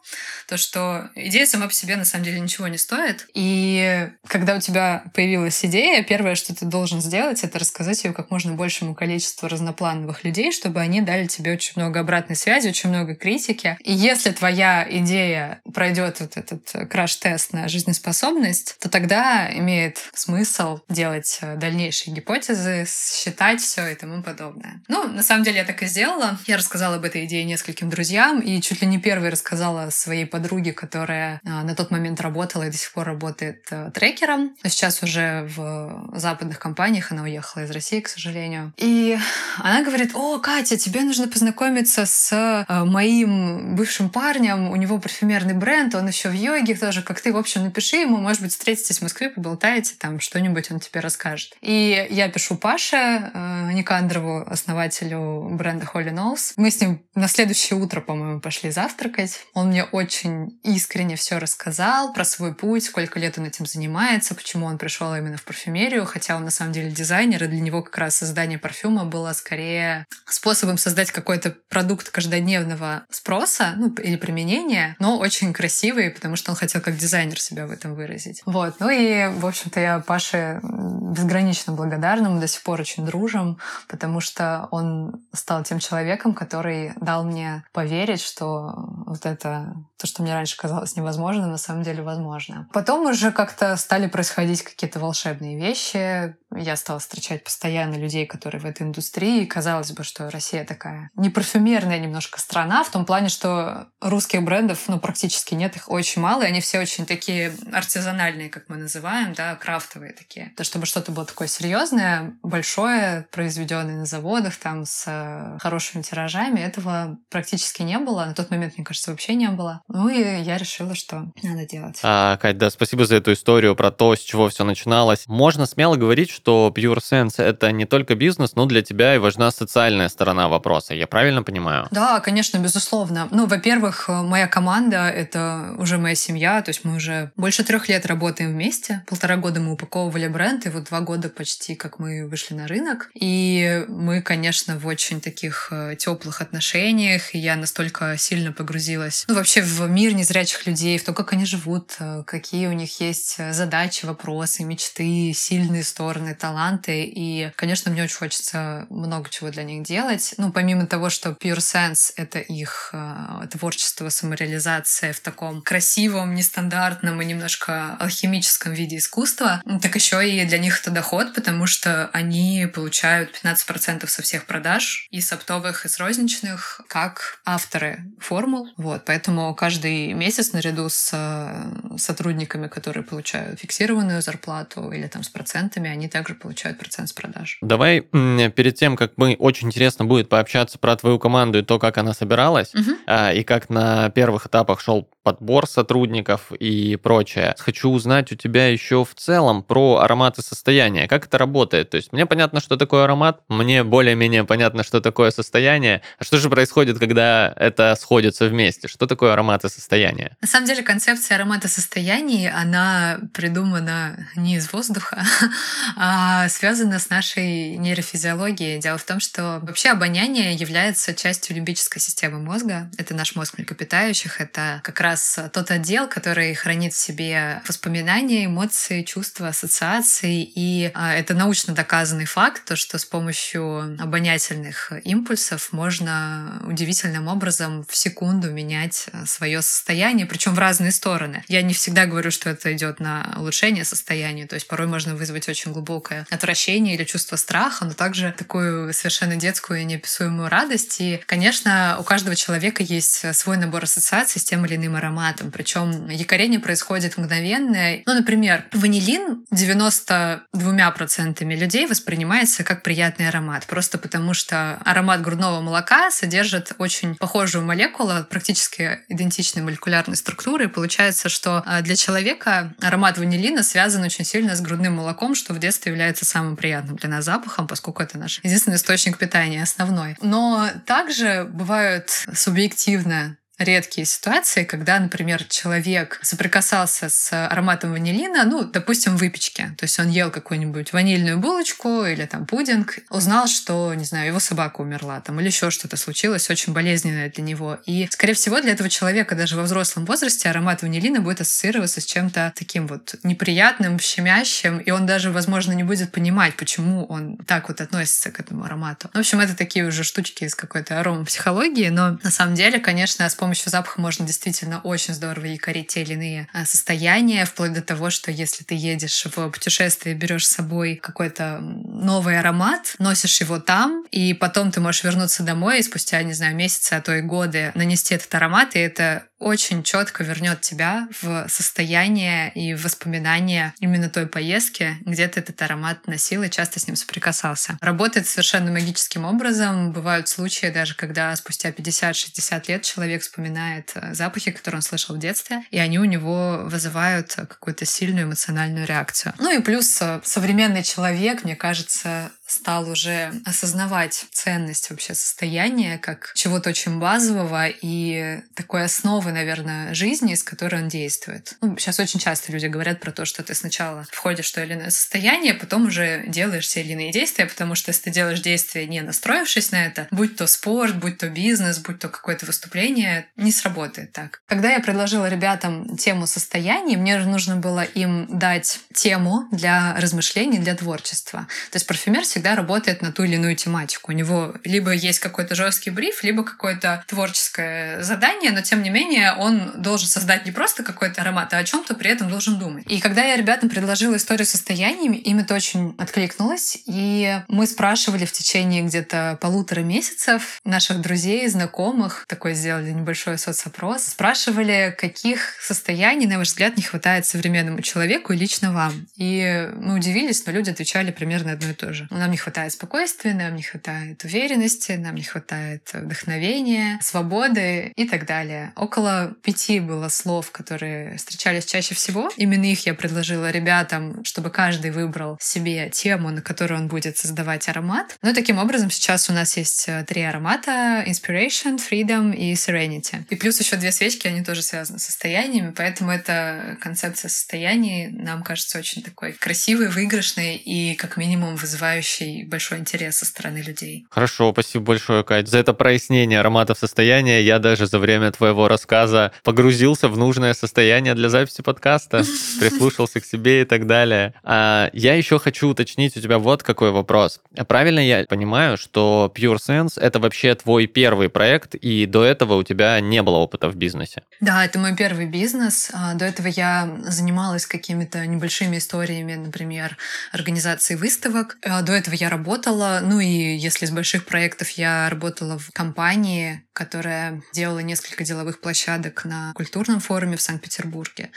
то, 0.49 0.57
что 0.57 1.11
идея 1.15 1.47
сама 1.47 1.67
по 1.67 1.73
себе 1.73 1.97
на 1.97 2.05
самом 2.05 2.25
деле 2.25 2.41
ничего 2.41 2.69
не 2.69 2.79
стоит. 2.79 3.27
И 3.35 4.09
когда 4.29 4.57
у 4.57 4.61
тебя 4.61 5.05
появилась 5.13 5.65
идея, 5.65 6.03
первое, 6.05 6.37
что 6.37 6.55
ты 6.55 6.67
должен 6.67 7.01
сделать, 7.01 7.43
это 7.43 7.59
рассказать 7.59 8.05
ее 8.05 8.13
как 8.13 8.31
можно 8.31 8.53
большему 8.53 8.95
количеству 8.95 9.49
разноплановых 9.49 10.25
людей, 10.25 10.53
чтобы 10.53 10.81
они 10.81 11.01
дали 11.01 11.27
тебе 11.27 11.53
очень 11.53 11.73
много 11.77 12.01
обратной 12.01 12.37
связи, 12.37 12.69
очень 12.69 12.91
много 12.91 13.17
критики. 13.17 13.77
И 13.81 13.93
если 13.93 14.31
твоя 14.31 14.87
идея 14.89 15.61
пройдет 15.73 16.21
вот 16.21 16.37
этот 16.37 16.89
краш-тест 16.89 17.53
на 17.53 17.67
жизнеспособность, 17.69 18.77
то 18.79 18.89
тогда 18.89 19.51
имеет 19.53 19.99
смысл 20.15 20.81
делать 20.89 21.41
дальнейшие 21.57 22.15
гипотезы, 22.15 22.87
считать 22.87 23.61
все 23.61 23.89
и 23.89 23.95
тому 23.95 24.23
подобное. 24.23 24.83
Ну, 24.87 25.09
на 25.09 25.23
самом 25.23 25.43
деле 25.43 25.59
я 25.59 25.65
так 25.65 25.83
и 25.83 25.87
сделала. 25.87 26.39
Я 26.47 26.57
рассказала 26.57 26.97
об 26.97 27.05
этой 27.05 27.25
идее 27.25 27.45
несколько 27.45 27.64
нескольким 27.65 27.89
друзьям 27.89 28.41
и 28.41 28.61
чуть 28.61 28.83
ли 28.83 28.87
не 28.87 28.99
первой 28.99 29.31
рассказала 29.31 29.89
своей 29.89 30.27
подруге, 30.27 30.73
которая 30.73 31.41
а, 31.47 31.63
на 31.63 31.75
тот 31.75 31.91
момент 31.91 32.21
работала 32.21 32.65
и 32.65 32.71
до 32.71 32.77
сих 32.77 32.93
пор 32.93 33.07
работает 33.07 33.67
э, 33.71 33.91
трекером. 33.95 34.55
Но 34.63 34.69
сейчас 34.69 35.03
уже 35.03 35.49
в 35.57 36.11
западных 36.15 36.59
компаниях 36.59 37.11
она 37.11 37.23
уехала 37.23 37.63
из 37.63 37.71
России, 37.71 38.01
к 38.01 38.09
сожалению. 38.09 38.75
И 38.77 39.17
она 39.59 39.83
говорит, 39.83 40.11
о, 40.15 40.39
Катя, 40.41 40.77
тебе 40.77 41.01
нужно 41.01 41.27
познакомиться 41.27 42.05
с 42.05 42.33
э, 42.69 42.85
моим 42.85 43.75
бывшим 43.77 44.11
парнем, 44.11 44.71
у 44.71 44.77
него 44.77 44.99
парфюмерный 44.99 45.55
бренд, 45.55 45.95
он 45.95 46.07
еще 46.09 46.29
в 46.29 46.35
йоге 46.35 46.75
тоже, 46.75 47.01
как 47.01 47.21
ты. 47.21 47.33
В 47.33 47.39
общем, 47.39 47.65
напиши 47.65 47.97
ему, 47.97 48.19
может 48.19 48.43
быть, 48.43 48.53
встретитесь 48.53 48.99
в 48.99 49.03
Москве, 49.03 49.31
поболтаете, 49.31 49.95
там 49.99 50.21
что-нибудь 50.21 50.71
он 50.71 50.81
тебе 50.81 51.01
расскажет. 51.01 51.55
И 51.63 52.07
я 52.11 52.29
пишу 52.29 52.57
Паше 52.57 53.31
э, 53.33 53.71
Никандрову, 53.73 54.45
основателю 54.47 55.49
бренда 55.53 55.87
Holy 55.87 56.13
Nose. 56.13 56.53
Мы 56.57 56.71
с 56.71 56.79
ним 56.81 57.01
на 57.15 57.29
следующий 57.29 57.54
следующее 57.55 57.79
утро, 57.79 58.01
по-моему, 58.01 58.41
пошли 58.41 58.71
завтракать. 58.71 59.41
Он 59.55 59.69
мне 59.69 59.85
очень 59.85 60.59
искренне 60.65 61.15
все 61.15 61.39
рассказал 61.39 62.13
про 62.13 62.25
свой 62.25 62.53
путь, 62.53 62.85
сколько 62.85 63.21
лет 63.21 63.39
он 63.39 63.45
этим 63.45 63.65
занимается, 63.65 64.35
почему 64.35 64.67
он 64.67 64.77
пришел 64.77 65.15
именно 65.15 65.37
в 65.37 65.45
парфюмерию, 65.45 66.05
хотя 66.05 66.37
он 66.37 66.45
на 66.45 66.51
самом 66.51 66.73
деле 66.73 66.91
дизайнер, 66.91 67.45
и 67.45 67.47
для 67.47 67.61
него 67.61 67.83
как 67.83 67.97
раз 67.99 68.17
создание 68.17 68.59
парфюма 68.59 69.05
было 69.05 69.33
скорее 69.35 70.05
способом 70.27 70.79
создать 70.79 71.13
какой-то 71.13 71.55
продукт 71.69 72.11
каждодневного 72.11 73.05
спроса, 73.11 73.75
ну, 73.77 73.93
или 73.95 74.17
применения, 74.17 74.97
но 74.99 75.19
очень 75.19 75.53
красивый, 75.53 76.11
потому 76.11 76.35
что 76.35 76.51
он 76.51 76.57
хотел 76.57 76.81
как 76.81 76.97
дизайнер 76.97 77.41
себя 77.41 77.67
в 77.67 77.71
этом 77.71 77.95
выразить. 77.95 78.43
Вот. 78.47 78.81
Ну 78.81 78.91
и, 78.91 79.29
в 79.29 79.47
общем-то, 79.47 79.79
я 79.79 80.01
Паше 80.01 80.61
безгранично 80.63 81.73
благодарна, 81.73 82.31
мы 82.31 82.41
до 82.41 82.49
сих 82.49 82.63
пор 82.63 82.81
очень 82.81 83.07
дружим, 83.07 83.59
потому 83.87 84.21
что 84.21 84.67
он 84.73 85.23
стал 85.33 85.63
тем 85.63 85.79
человеком, 85.79 86.35
который 86.35 86.93
дал 87.01 87.25
мне 87.25 87.44
поверить, 87.73 88.21
что 88.21 88.73
вот 89.07 89.27
это, 89.27 89.75
то, 89.97 90.07
что 90.07 90.23
мне 90.23 90.35
раньше 90.35 90.57
казалось 90.57 90.97
невозможным, 90.97 91.51
на 91.51 91.59
самом 91.59 91.83
деле 91.83 92.03
возможно. 92.03 92.69
Потом 92.73 93.07
уже 93.07 93.33
как-то 93.33 93.77
стали 93.77 94.07
происходить 94.07 94.63
какие-то 94.63 95.01
волшебные 95.01 95.59
вещи. 95.59 96.37
Я 96.57 96.77
стала 96.77 96.99
встречать 96.99 97.45
постоянно 97.45 97.95
людей, 97.95 98.27
которые 98.27 98.61
в 98.61 98.67
этой 98.67 98.83
индустрии. 98.83 99.45
казалось 99.45 99.93
бы, 99.93 100.05
что 100.05 100.31
Россия 100.31 100.65
такая 100.65 101.11
не 101.17 101.31
парфюмерная 101.31 101.99
немножко 101.99 102.41
страна, 102.41 102.85
в 102.85 102.91
том 102.91 103.05
плане, 103.05 103.29
что 103.29 103.89
русских 104.01 104.43
брендов 104.43 104.85
ну, 104.89 104.99
практически 104.99 105.55
нет, 105.55 105.77
их 105.77 105.91
очень 105.91 106.23
мало, 106.23 106.43
и 106.43 106.47
они 106.47 106.61
все 106.61 106.81
очень 106.81 107.07
такие 107.07 107.53
артизанальные, 107.73 108.51
как 108.51 108.69
мы 108.69 108.77
называем, 108.77 109.33
да, 109.35 109.55
крафтовые 109.57 110.13
такие. 110.13 110.53
То, 110.57 110.65
чтобы 110.65 110.87
что-то 110.87 111.13
было 111.13 111.25
такое 111.25 111.49
серьезное, 111.49 112.35
большое, 112.43 113.27
произведенное 113.31 113.97
на 113.97 114.07
заводах, 114.07 114.57
там, 114.57 114.85
с 114.85 115.57
хорошими 115.61 116.03
тиражами, 116.03 116.61
этого 116.61 117.19
практически 117.31 117.83
не 117.83 117.99
было. 117.99 118.25
На 118.27 118.35
тот 118.35 118.51
момент, 118.51 118.77
мне 118.77 118.85
кажется, 118.85 119.11
вообще 119.11 119.35
не 119.35 119.49
было. 119.49 119.83
Ну 119.89 120.09
и 120.09 120.43
я 120.43 120.59
решила, 120.59 120.95
что 120.95 121.33
надо 121.43 121.67
делать. 121.67 122.01
А, 122.03 122.37
Кать, 122.37 122.59
да, 122.59 122.71
спасибо 122.71 123.07
за 123.07 123.17
эту 123.17 123.33
историю 123.33 123.75
про 123.77 123.91
то, 123.91 124.15
с 124.15 124.21
чего 124.21 124.49
все 124.49 124.65
начиналось. 124.65 125.27
Можно 125.27 125.67
смело 125.67 125.97
говорить, 125.97 126.31
что 126.31 126.44
Pure 126.53 126.99
Sense— 126.99 127.35
это 127.39 127.73
не 127.73 127.87
только 127.87 128.15
бизнес, 128.15 128.55
но 128.55 128.67
для 128.67 128.83
тебя 128.83 129.15
и 129.15 129.19
важна 129.19 129.51
социальная 129.51 130.09
сторона 130.09 130.49
вопроса. 130.49 130.95
Я 130.95 131.07
правильно 131.07 131.43
понимаю? 131.43 131.89
Да, 131.91 132.21
конечно, 132.21 132.59
безусловно. 132.59 133.29
Ну, 133.31 133.47
во-первых, 133.47 134.09
моя 134.09 134.47
команда— 134.47 135.09
это 135.11 135.75
уже 135.79 135.99
моя 135.99 136.15
семья, 136.15 136.63
то 136.63 136.71
есть 136.71 136.85
мы 136.85 136.97
уже 136.97 137.33
больше 137.37 137.65
трех 137.65 137.89
лет 137.89 138.07
работаем 138.07 138.51
вместе. 138.51 139.03
Полтора 139.07 139.37
года 139.37 139.61
мы 139.61 139.73
упаковывали 139.73 140.29
бренд, 140.29 140.67
и 140.67 140.71
вот 140.71 140.85
два 140.85 141.01
года 141.01 141.29
почти 141.29 141.75
как 141.75 141.99
мы 141.99 142.27
вышли 142.27 142.55
на 142.55 142.67
рынок. 142.67 143.11
И 143.15 143.85
мы, 143.89 144.23
конечно, 144.23 144.79
в 144.79 144.87
очень 144.87 145.21
таких 145.21 145.69
э, 145.71 145.97
теплых 145.97 146.41
отношениях, 146.41 147.35
и 147.35 147.39
я 147.39 147.57
настолько 147.57 148.17
сильно 148.19 148.53
погрузилась, 148.53 149.25
ну, 149.29 149.35
вообще 149.35 149.63
в 149.63 149.89
мир 149.89 150.15
незрячих 150.15 150.67
людей, 150.67 150.99
в 150.99 151.05
то, 151.05 151.13
как 151.13 151.33
они 151.33 151.45
живут, 151.45 151.97
э, 151.99 152.23
какие 152.27 152.67
у 152.67 152.73
них 152.73 153.01
есть 153.01 153.37
э, 153.39 153.53
задачи, 153.53 154.07
вопросы, 154.07 154.65
мечты, 154.65 155.33
сильные 155.35 155.85
стороны, 155.85 156.34
таланты. 156.35 157.05
И, 157.05 157.51
конечно, 157.57 157.91
мне 157.91 158.05
очень 158.05 158.17
хочется 158.17 158.87
много 158.91 159.29
чего 159.31 159.51
для 159.51 159.65
них 159.65 159.83
делать. 159.83 160.35
Ну, 160.39 160.53
помимо 160.53 160.87
того, 160.87 161.11
что 161.11 161.31
Pure 161.31 161.59
Sense— 161.59 162.13
это 162.17 162.39
их 162.39 162.91
э, 162.93 163.47
творчество, 163.51 164.09
самореализация 164.09 165.13
в 165.13 165.21
таком 165.21 165.63
красивом, 165.63 166.35
нестандартном 166.35 167.21
и 167.21 167.25
немножко 167.25 167.97
алхимическом 167.99 168.73
виде 168.73 168.99
искусства, 168.99 169.63
так 169.83 169.95
еще 169.95 170.29
и 170.29 170.45
для 170.45 170.59
них 170.59 170.81
это 170.81 170.91
доход, 170.91 171.35
потому 171.35 171.67
что 171.67 172.11
они 172.13 172.67
получают 172.73 173.31
15% 173.43 174.07
со 174.07 174.23
всех 174.23 174.47
продаж 174.47 175.09
и 175.11 175.21
с 175.21 175.33
оптовых, 175.33 175.85
и 175.85 175.89
с 175.89 175.99
розничных, 175.99 176.81
как 176.89 177.41
авторы 177.45 178.05
формул. 178.21 178.69
Вот, 178.77 179.05
поэтому 179.05 179.55
каждый 179.55 180.13
месяц 180.13 180.53
наряду 180.53 180.89
с 180.89 181.11
э, 181.13 181.99
сотрудниками, 181.99 182.69
которые 182.69 183.05
получают 183.05 183.61
фиксированную 183.61 184.23
зарплату 184.23 184.91
или 184.91 185.07
там 185.07 185.23
с 185.23 185.29
процентами, 185.29 185.91
они 185.91 186.09
также 186.15 186.37
получают 186.37 186.79
процент 186.79 187.09
с 187.09 187.13
продаж. 187.13 187.59
Давай 187.61 188.01
перед 188.01 188.77
тем, 188.77 188.97
как 188.97 189.15
мы 189.17 189.35
очень 189.37 189.67
интересно 189.67 190.05
будет 190.05 190.29
пообщаться 190.29 190.79
про 190.79 190.95
твою 190.95 191.19
команду 191.19 191.59
и 191.59 191.63
то, 191.63 191.81
как 191.81 191.99
она 191.99 192.15
собиралась, 192.15 192.73
угу. 192.73 192.93
и 193.35 193.43
как 193.43 193.69
на 193.69 194.11
первых 194.11 194.47
этапах 194.47 194.81
шел 194.81 195.09
подбор 195.25 195.67
сотрудников 195.67 196.53
и 196.53 196.97
прочее. 196.97 197.57
Хочу 197.59 197.91
узнать 197.91 198.31
у 198.31 198.37
тебя 198.37 198.69
еще 198.69 199.05
в 199.05 199.15
целом 199.17 199.63
про 199.63 199.99
ароматы 199.99 200.43
состояния. 200.43 201.09
Как 201.09 201.27
это 201.27 201.39
работает? 201.39 201.91
То 201.91 201.97
есть 201.97 202.13
мне 202.13 202.27
понятно, 202.27 202.61
что 202.61 202.77
такое 202.77 203.05
аромат, 203.05 203.41
мне 203.49 203.83
более-менее 203.83 204.45
понятно, 204.45 204.85
что 204.85 205.01
такое 205.01 205.31
состояние. 205.31 206.03
А 206.19 206.25
что 206.25 206.39
же 206.39 206.51
происходит, 206.51 206.99
когда 206.99 207.53
это 207.57 207.97
сходится 207.99 208.47
вместе? 208.47 208.87
Что 208.87 209.07
такое 209.07 209.33
ароматы 209.33 209.69
состояния? 209.69 210.37
На 210.43 210.47
самом 210.47 210.67
деле 210.67 210.83
концепция 210.83 211.37
аромата 211.37 211.69
состояний, 211.69 212.49
она 212.49 213.19
придумана 213.33 214.29
не 214.37 214.57
из 214.57 214.71
воздуха, 214.73 215.25
а 216.07 216.51
связана 216.51 216.99
с 216.99 217.09
нашей 217.09 217.77
нейрофизиологией. 217.77 218.79
Дело 218.79 218.99
в 218.99 219.05
том, 219.05 219.21
что 219.21 219.59
вообще 219.63 219.89
обоняние 219.89 220.53
является 220.53 221.15
частью 221.15 221.57
лимбической 221.57 221.99
системы 221.99 222.41
мозга. 222.41 222.91
Это 222.99 223.15
наш 223.15 223.35
мозг 223.37 223.57
млекопитающих, 223.57 224.39
это 224.43 224.83
как 224.85 225.01
раз 225.01 225.39
тот 225.55 225.71
отдел, 225.71 226.07
который 226.07 226.53
хранит 226.53 226.93
в 226.93 226.99
себе 226.99 227.63
воспоминания, 227.67 228.45
эмоции, 228.45 229.01
чувства, 229.01 229.49
ассоциации. 229.49 230.43
И 230.43 230.91
а, 230.93 231.15
это 231.15 231.33
научно 231.33 231.73
доказанный 231.73 232.27
факт, 232.27 232.67
то, 232.67 232.77
что 232.77 232.99
с 232.99 233.07
помощью 233.07 233.97
обонятельных 233.99 234.93
импульсов 235.05 235.73
можно 235.73 236.61
удивительным 236.67 237.29
образом 237.29 237.83
в 237.89 237.97
секунду 237.97 238.51
менять 238.51 239.07
свое 239.25 239.63
состояние, 239.63 240.27
причем 240.27 240.55
в 240.55 240.59
разные 240.59 240.93
стороны. 240.93 241.45
Я 241.49 241.63
не 241.63 241.73
всегда 241.73 242.05
говорю, 242.05 242.31
что 242.31 242.51
это 242.51 242.75
идет 242.75 243.01
на 243.01 243.37
улучшение 243.39 243.87
состояния, 243.87 244.47
то 244.47 244.55
есть 244.55 244.69
порой 244.69 244.87
можно 244.87 245.15
вызвать 245.15 245.49
очень 245.49 245.73
глубокую 245.73 245.94
глубокое 245.95 246.27
отвращение 246.31 246.97
или 246.97 247.05
чувство 247.05 247.37
страха, 247.37 247.85
но 247.85 247.93
также 247.93 248.35
такую 248.37 248.93
совершенно 248.93 249.37
детскую 249.37 249.81
и 249.81 249.85
неописуемую 249.85 250.49
радость. 250.49 251.01
И, 251.01 251.23
конечно, 251.27 251.97
у 252.01 252.03
каждого 252.03 252.35
человека 252.35 252.83
есть 252.83 253.35
свой 253.35 253.57
набор 253.57 253.85
ассоциаций 253.85 254.41
с 254.41 254.45
тем 254.45 254.67
или 254.67 254.75
иным 254.75 254.97
ароматом. 254.97 255.53
Причем 255.53 256.09
якорение 256.09 256.59
происходит 256.59 257.17
мгновенное. 257.17 258.03
Ну, 258.07 258.15
например, 258.15 258.65
ванилин 258.73 259.45
92% 259.55 261.45
людей 261.55 261.87
воспринимается 261.87 262.65
как 262.65 262.83
приятный 262.83 263.29
аромат, 263.29 263.67
просто 263.67 263.99
потому 263.99 264.35
что 264.35 264.81
аромат 264.85 265.23
грудного 265.23 265.61
молока 265.61 266.11
содержит 266.11 266.73
очень 266.79 267.15
похожую 267.15 267.65
молекулу, 267.65 268.25
практически 268.29 269.01
идентичной 269.09 269.63
молекулярной 269.63 270.17
структуры. 270.17 270.65
И 270.65 270.69
получается, 270.69 271.29
что 271.29 271.63
а, 271.65 271.83
для 271.83 271.95
человека 271.95 272.75
аромат 272.81 273.19
ванилина 273.19 273.63
связан 273.63 274.03
очень 274.03 274.25
сильно 274.25 274.57
с 274.57 274.61
грудным 274.61 274.95
молоком, 274.95 275.35
что 275.35 275.55
в 275.55 275.59
детстве 275.59 275.84
является 275.89 276.25
самым 276.25 276.57
приятным 276.57 276.97
для 276.97 277.09
нас 277.09 277.25
запахом, 277.25 277.67
поскольку 277.67 278.03
это 278.03 278.19
наш 278.19 278.41
единственный 278.43 278.77
источник 278.77 279.19
питания, 279.19 279.63
основной. 279.63 280.17
Но 280.21 280.69
также 280.87 281.45
бывают 281.45 282.11
субъективно 282.33 283.37
редкие 283.59 284.05
ситуации, 284.05 284.65
когда, 284.65 284.99
например, 284.99 285.45
человек 285.45 286.19
соприкасался 286.23 287.09
с 287.09 287.47
ароматом 287.47 287.93
ванилина, 287.93 288.45
ну, 288.45 288.65
допустим, 288.65 289.17
выпечки. 289.17 289.75
То 289.79 289.85
есть 289.85 289.99
он 289.99 290.09
ел 290.09 290.31
какую-нибудь 290.31 290.93
ванильную 290.93 291.39
булочку 291.39 292.05
или 292.05 292.27
там 292.27 292.47
пудинг, 292.47 292.99
узнал, 293.11 293.47
что, 293.47 293.95
не 293.95 294.05
знаю, 294.05 294.29
его 294.29 294.41
собака 294.41 294.81
умерла 294.81 295.21
там 295.21 295.39
или 295.41 295.47
еще 295.47 295.71
что-то 295.71 295.97
случилось 295.97 296.51
очень 296.51 296.73
болезненное 296.73 297.31
для 297.31 297.45
него. 297.45 297.79
И, 297.87 298.09
скорее 298.11 298.35
всего, 298.35 298.61
для 298.61 298.73
этого 298.73 298.89
человека 298.89 299.35
даже 299.37 299.57
во 299.57 299.63
взрослом 299.63 300.05
возрасте 300.05 300.49
аромат 300.49 300.83
ванилина 300.83 301.21
будет 301.21 301.41
ассоциироваться 301.41 302.01
с 302.01 302.05
чем-то 302.05 302.53
таким 302.57 302.87
вот 302.87 303.15
неприятным, 303.23 303.99
щемящим, 303.99 304.79
и 304.79 304.91
он 304.91 305.07
даже, 305.07 305.31
возможно, 305.31 305.73
не 305.73 305.85
будет 305.85 306.11
понимать, 306.11 306.57
почему 306.57 307.05
он 307.07 307.37
так 307.37 307.69
вот 307.69 307.81
относится 307.81 308.31
к 308.31 308.41
этому 308.41 308.65
аромату. 308.65 309.09
В 309.13 309.19
общем, 309.19 309.41
это 309.41 309.57
такие 309.57 309.87
уже 309.87 310.03
штучки 310.03 310.45
из 310.45 310.55
какой-то 310.55 310.99
аромапсихологии, 310.99 311.89
но 311.89 312.19
на 312.23 312.31
самом 312.31 312.55
деле, 312.55 312.79
конечно, 312.79 313.29
с 313.29 313.35
помощью 313.45 313.71
запаха 313.71 314.01
можно 314.01 314.25
действительно 314.25 314.81
очень 314.81 315.13
здорово 315.13 315.45
якорить 315.45 315.89
те 315.89 316.01
или 316.01 316.15
иные 316.15 316.49
а, 316.55 316.65
состояния, 316.65 317.45
вплоть 317.45 317.75
до 317.75 317.83
того, 317.83 318.09
что 318.09 318.31
если 318.31 318.65
ты 318.65 318.75
едешь 318.75 319.27
в 319.27 319.51
путешествие, 319.51 320.15
берешь 320.15 320.47
с 320.47 320.53
собой 320.53 320.97
какой-то 320.97 321.59
новый 321.61 322.39
аромат, 322.39 322.95
носишь 322.99 323.43
его 323.43 323.59
там, 323.59 324.07
и 324.11 324.33
потом 324.33 324.71
ты 324.71 324.81
можешь 324.81 325.05
вернуться 325.05 325.43
домой 325.43 325.81
и 325.81 325.83
спустя, 325.83 326.23
не 326.23 326.33
знаю, 326.33 326.57
месяцы, 326.57 326.95
а 326.95 327.03
то 327.03 327.15
и 327.15 327.21
годы 327.21 327.71
нанести 327.75 328.15
этот 328.15 328.35
аромат, 328.35 328.77
и 328.77 328.79
это 328.79 329.27
очень 329.45 329.83
четко 329.83 330.25
вернет 330.25 330.63
тебя 330.63 331.07
в 331.21 331.47
состояние 331.49 332.51
и 332.55 332.75
воспоминания 332.75 333.75
именно 333.79 334.09
той 334.09 334.27
поездки, 334.27 334.97
где 335.05 335.29
ты 335.29 335.41
этот 335.41 335.61
аромат 335.61 336.07
носил 336.07 336.43
и 336.43 336.51
часто 336.51 336.81
с 336.81 336.87
ним 336.87 336.97
соприкасался. 336.97 337.77
Работает 337.83 338.27
совершенно 338.27 338.73
магическим 338.73 339.27
образом. 339.27 339.93
Бывают 339.93 340.29
случаи 340.29 340.71
даже, 340.71 340.95
когда 340.95 341.37
спустя 341.37 341.71
50-60 341.71 342.65
лет 342.69 342.83
человек 342.83 343.23
вспоминает 343.23 343.93
э, 343.95 344.15
запахи, 344.15 344.51
которые 344.51 344.79
он 344.79 344.83
слышал 344.83 345.15
в 345.15 345.19
детстве, 345.19 345.63
и 345.71 345.79
они 345.79 345.99
у 345.99 346.05
него 346.05 346.63
вызывают 346.65 347.35
какую-то 347.35 347.85
сильную 347.85 348.27
эмоциональную 348.27 348.87
реакцию. 348.87 349.35
Ну 349.39 349.55
и 349.55 349.63
плюс 349.63 350.01
э, 350.01 350.21
современный 350.25 350.83
человек, 350.83 351.45
мне 351.45 351.55
кажется, 351.55 352.33
стал 352.47 352.89
уже 352.89 353.33
осознавать 353.45 354.27
ценность 354.33 354.91
вообще 354.91 355.15
состояния 355.15 355.99
как 355.99 356.33
чего-то 356.35 356.71
очень 356.71 356.99
базового 356.99 357.69
и 357.69 358.41
такой 358.55 358.85
основы, 358.85 359.33
наверное, 359.33 359.95
жизни, 359.95 360.35
с 360.35 360.43
которой 360.43 360.83
он 360.83 360.89
действует. 360.89 361.57
Ну, 361.61 361.77
сейчас 361.79 362.01
очень 362.01 362.21
часто 362.21 362.53
люди 362.53 362.67
говорят 362.67 363.01
про 363.01 363.13
то, 363.13 363.25
что 363.25 363.43
ты 363.43 363.55
сначала 363.55 364.07
входишь 364.11 364.51
в 364.51 364.55
то 364.55 364.63
или 364.63 364.75
иное 364.75 364.91
состояние, 364.91 365.55
потом 365.55 365.87
уже 365.87 366.25
делаешь 366.27 366.69
те 366.69 366.83
или 366.83 366.93
иные 366.93 367.13
действия, 367.13 367.47
потому 367.47 367.75
что 367.75 367.91
если 367.91 368.05
ты 368.05 368.11
делаешь 368.11 368.41
действия, 368.41 368.87
не 368.87 369.01
настроившись 369.01 369.73
на 369.73 369.87
это, 369.87 370.07
будь 370.11 370.37
то 370.37 370.47
спорт, 370.47 370.97
будь 370.97 371.19
то 371.19 371.29
бизнес, 371.29 371.79
будь 371.79 371.99
то 371.99 372.09
какое-то 372.09 372.47
выступление, 372.47 373.27
не 373.37 373.53
сработает 373.53 374.13
так. 374.13 374.43
Когда 374.47 374.71
я 374.71 374.81
предложила 374.81 375.29
ребятам 375.29 375.97
тему 375.97 376.27
состояний, 376.27 376.97
мне 376.97 377.19
нужно 377.19 377.57
было 377.57 377.83
им 377.83 378.27
дать 378.39 378.81
тему 378.93 379.49
для 379.51 379.95
размышлений, 379.99 380.59
для 380.59 380.75
творчества. 380.75 381.47
То 381.71 381.77
есть 381.77 381.87
парфюмер 381.87 382.25
всегда 382.35 382.57
работает 382.57 383.01
на 383.01 383.13
ту 383.13 383.23
или 383.23 383.37
иную 383.37 383.55
тематику. 383.55 384.11
У 384.11 384.15
него 384.15 384.57
либо 384.65 384.91
есть 384.91 385.21
какой-то 385.21 385.55
жесткий 385.55 385.91
бриф, 385.91 386.25
либо 386.25 386.43
какое-то 386.43 387.05
творческое 387.07 388.03
задание, 388.03 388.51
но 388.51 388.61
тем 388.61 388.83
не 388.83 388.91
менее 388.91 389.35
он 389.35 389.71
должен 389.77 390.09
создать 390.09 390.45
не 390.45 390.51
просто 390.51 390.83
какой-то 390.83 391.21
аромат, 391.21 391.55
а 391.55 391.59
о 391.59 391.65
чем-то 391.65 391.95
при 391.95 392.11
этом 392.11 392.29
должен 392.29 392.59
думать. 392.59 392.87
И 392.89 392.99
когда 392.99 393.23
я 393.23 393.37
ребятам 393.37 393.69
предложила 393.69 394.17
историю 394.17 394.47
состояниями, 394.47 395.17
им 395.17 395.39
это 395.39 395.55
очень 395.55 395.95
откликнулось. 395.97 396.83
И 396.87 397.41
мы 397.47 397.69
спрашивали 397.69 398.25
в 398.25 398.33
течение 398.33 398.83
где-то 398.83 399.39
полутора 399.41 399.83
месяцев 399.83 400.59
наших 400.65 401.01
друзей, 401.03 401.47
знакомых, 401.47 402.25
такой 402.27 402.55
сделали 402.55 402.91
небольшой 402.91 403.39
соцопрос, 403.39 404.07
спрашивали, 404.07 404.93
каких 404.99 405.55
состояний, 405.61 406.27
на 406.27 406.39
ваш 406.39 406.49
взгляд, 406.49 406.77
не 406.77 406.83
хватает 406.83 407.27
современному 407.27 407.81
человеку 407.81 408.33
и 408.33 408.37
лично 408.37 408.73
вам. 408.73 409.07
И 409.15 409.71
мы 409.77 409.95
удивились, 409.95 410.45
но 410.47 410.53
люди 410.53 410.71
отвечали 410.71 411.13
примерно 411.13 411.53
одно 411.53 411.71
и 411.71 411.75
то 411.75 411.93
же. 411.93 412.09
Нам 412.25 412.31
не 412.31 412.39
хватает 412.39 412.73
спокойствия, 412.73 413.35
нам 413.35 413.55
не 413.55 413.63
хватает 413.63 414.25
уверенности, 414.25 414.93
нам 414.93 415.15
не 415.15 415.25
хватает 415.25 415.91
вдохновения, 415.93 416.99
свободы 417.03 417.93
и 417.97 418.09
так 418.09 418.25
далее. 418.25 418.73
Около 418.77 419.35
пяти 419.43 419.79
было 419.79 420.09
слов, 420.09 420.51
которые 420.51 421.19
встречались 421.19 421.67
чаще 421.67 421.95
всего. 421.95 422.31
Именно 422.39 422.65
их 422.65 422.87
я 422.87 422.95
предложила 422.95 423.51
ребятам, 423.51 424.25
чтобы 424.25 424.49
каждый 424.49 424.91
выбрал 424.91 425.37
себе 425.39 425.91
тему, 425.91 426.31
на 426.31 426.41
которую 426.41 426.81
он 426.81 426.89
будет 426.89 427.19
создавать 427.19 427.69
аромат. 427.69 428.17
Ну 428.23 428.31
и 428.31 428.35
таким 428.35 428.57
образом 428.57 428.91
сейчас 428.91 429.29
у 429.29 429.35
нас 429.35 429.59
есть 429.59 429.85
э, 429.89 430.03
три 430.09 430.23
аромата— 430.23 431.05
Inspiration, 431.07 431.79
Freedom 431.79 432.35
и 432.35 432.55
Serenity. 432.55 433.23
И 433.29 433.37
плюс 433.37 433.61
еще 433.61 433.77
две 433.77 433.93
свечки, 433.93 434.29
они 434.29 434.43
тоже 434.43 434.63
связаны 434.63 434.99
с 434.99 435.05
состояниями, 435.05 435.75
поэтому 435.77 436.11
эта 436.11 436.79
концепция 436.81 437.29
состояний 437.29 438.09
нам 438.09 438.43
кажется 438.43 438.79
очень 438.79 439.03
такой 439.03 439.33
красивой, 439.33 439.91
выигрышной 439.91 440.57
и 440.57 440.95
как 440.95 441.19
минимум 441.19 441.57
вызывающей 441.57 442.14
вызывающий 442.15 442.45
большой 442.45 442.79
интерес 442.79 443.19
со 443.19 443.27
стороны 443.27 443.59
людей. 443.59 444.07
Хорошо, 444.11 444.53
спасибо 444.53 444.85
большое, 444.85 445.25
Кать, 445.25 445.49
за 445.49 445.59
это 445.59 445.73
прояснение 445.73 446.41
ароматов 446.41 446.79
состояния. 446.79 447.43
Я 447.43 447.59
даже 447.59 447.87
за 447.87 447.99
время 447.99 448.31
твоего 448.33 448.69
рассказа 448.69 449.33
погрузился 449.43 450.09
в 450.09 450.17
нужное 450.17 450.55
состояние 450.55 451.15
для 451.15 451.29
записи 451.29 451.63
подкаста, 451.63 452.25
прислушался 452.61 453.21
к 453.21 453.25
себе 453.25 453.63
и 453.63 453.65
так 453.65 453.87
далее. 453.87 454.35
А 454.43 454.91
я 454.93 455.15
еще 455.15 455.39
хочу 455.39 455.69
уточнить 455.69 456.17
у 456.17 456.21
тебя 456.21 456.39
вот 456.39 456.63
какой 456.63 456.91
вопрос. 456.91 457.41
Правильно 457.69 458.01
я 458.01 458.25
понимаю, 458.25 458.77
что 458.77 459.33
Pure 459.35 459.57
Sense— 459.57 459.93
это 460.01 460.19
вообще 460.19 460.55
твой 460.55 460.87
первый 460.87 461.29
проект, 461.29 461.75
и 461.75 462.07
до 462.07 462.25
этого 462.25 462.55
у 462.55 462.63
тебя 462.63 463.01
не 463.01 463.23
было 463.23 463.37
опыта 463.37 463.69
в 463.69 463.77
бизнесе? 463.77 464.23
Да, 464.41 464.65
это 464.65 464.79
мой 464.79 464.97
первый 464.97 465.27
бизнес. 465.27 465.91
А, 465.93 466.15
до 466.15 466.25
этого 466.25 466.49
я 466.49 466.89
занималась 467.05 467.67
какими-то 467.67 468.27
небольшими 468.27 468.79
историями, 468.79 469.35
например, 469.35 469.97
организацией 470.33 470.99
выставок. 470.99 471.57
А, 471.63 471.83
до 471.83 471.93
этого 471.93 472.04
я 472.13 472.29
работала, 472.29 473.01
ну 473.03 473.21
и 473.21 473.57
если 473.57 473.87
из 473.87 473.91
больших 473.91 474.27
проектов 474.27 474.71
я 474.71 475.09
работала 475.09 475.59
в 475.59 475.71
компании, 475.73 476.63
которая 476.73 477.41
делала 477.53 477.79
несколько 477.79 478.25
деловых 478.25 478.61
площадок 478.61 479.25
на 479.25 479.53
культурном 479.55 480.01
форуме 480.01 480.37
в 480.37 480.43
Санкт-Петербурге. 480.43 481.31